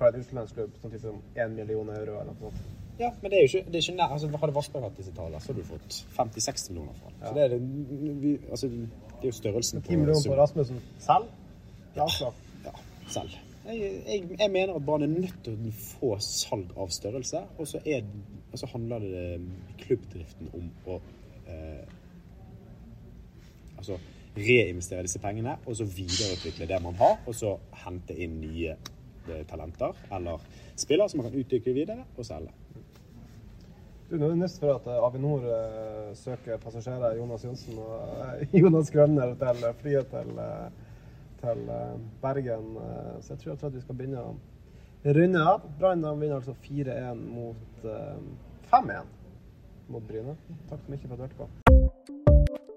fra 0.00 0.10
en 0.10 0.22
utenlandsklubb 0.24 0.78
sånn 0.80 0.94
type 0.94 1.12
1 1.36 1.56
million 1.58 1.90
euro 1.94 2.20
eller 2.22 2.32
noe 2.32 2.50
sånt. 2.50 2.78
Ja, 3.00 3.08
men 3.22 3.32
det 3.32 3.38
er 3.38 3.46
jo 3.46 3.48
ikke, 3.48 3.70
det 3.72 3.78
er 3.78 3.84
ikke 3.86 3.96
nær, 3.96 4.10
altså 4.12 4.28
Hadde 4.42 4.54
Vassberg 4.56 4.84
hatt 4.84 4.98
disse 4.98 5.12
tallene, 5.16 5.40
så 5.40 5.52
hadde 5.52 5.62
du 5.62 5.68
fått 5.70 6.00
50-60 6.18 6.74
millioner 6.74 6.98
fra 6.98 7.12
ja. 7.12 7.20
Så 7.22 7.36
det 7.36 7.44
er, 7.44 7.54
det, 7.54 8.16
vi, 8.20 8.32
altså, 8.50 8.68
det 8.68 9.22
er 9.22 9.30
jo 9.30 9.36
størrelsen 9.38 9.80
på 9.80 9.92
10 9.92 10.02
millioner 10.02 10.26
på 10.32 10.36
Rasmussen 10.40 10.82
selv? 11.00 11.30
Ja, 11.96 12.08
ja 12.66 12.74
selv. 13.08 13.38
Jeg, 13.64 13.80
jeg, 14.06 14.28
jeg, 14.38 14.50
mener 14.50 14.74
at 14.74 14.84
Brann 14.84 15.06
er 15.06 15.12
nødt 15.12 15.40
til 15.44 15.56
å 15.56 15.72
få 15.78 16.12
salg 16.24 16.76
av 16.80 16.92
størrelse, 16.92 17.42
og 17.56 17.68
så, 17.68 17.80
er, 17.84 18.04
og 18.52 18.60
så 18.60 18.68
handler 18.72 19.04
det 19.04 19.24
klubbdriften 19.84 20.52
om 20.56 20.70
å 20.88 21.00
eh, 21.48 21.96
Altså 23.80 23.96
reinvestere 24.36 25.06
disse 25.06 25.18
pengene 25.18 25.54
og 25.64 25.72
så 25.78 25.86
videreutvikle 25.88 26.66
det 26.68 26.76
man 26.84 26.98
har, 27.00 27.14
og 27.24 27.32
så 27.34 27.54
hente 27.80 28.12
inn 28.12 28.34
nye 28.42 28.74
eh, 28.74 28.90
talenter 29.48 29.96
eller 30.12 30.42
spillere 30.78 31.08
som 31.08 31.20
man 31.22 31.30
kan 31.30 31.40
utvikle 31.40 31.74
videre 31.76 32.04
og 32.16 32.26
selge. 32.26 32.52
Du, 34.10 34.16
nå 34.18 34.26
er 34.26 34.32
det 34.34 34.40
nyss 34.40 34.56
for 34.58 34.74
at 34.74 34.86
eh, 34.90 35.02
Avinor 35.06 35.44
eh, 35.46 36.06
søker 36.18 36.58
passasjerer, 36.58 37.14
Jonas 37.20 37.44
Johnsen 37.46 37.76
og 37.78 38.16
eh, 38.26 38.56
Jonas 38.62 38.90
Grønner, 38.90 39.36
til 39.38 39.68
flyet 39.82 40.10
til, 40.10 40.32
eh, 40.42 40.96
til 41.44 41.62
eh, 41.76 41.92
Bergen. 42.22 42.72
Eh, 42.74 43.12
så 43.22 43.36
jeg 43.36 43.44
tror, 43.44 43.52
jeg 43.52 43.60
tror 43.60 43.70
at 43.70 43.78
vi 43.78 43.84
skal 43.84 44.00
begynne 44.00 44.24
å 44.26 44.34
runde 45.20 45.44
av. 45.52 45.70
Brann 45.78 46.02
vinner 46.18 46.40
altså 46.40 46.56
4-1 46.66 47.22
mot 47.22 47.86
eh, 47.86 48.18
5-1 48.72 49.14
mot 49.94 50.10
Bryne. 50.10 50.34
Takk 50.72 50.82
så 50.82 50.90
mye 50.90 51.06
for 51.06 51.14
at 51.14 51.18
du 51.18 51.26
hørte 51.28 51.42
på. 51.44 51.89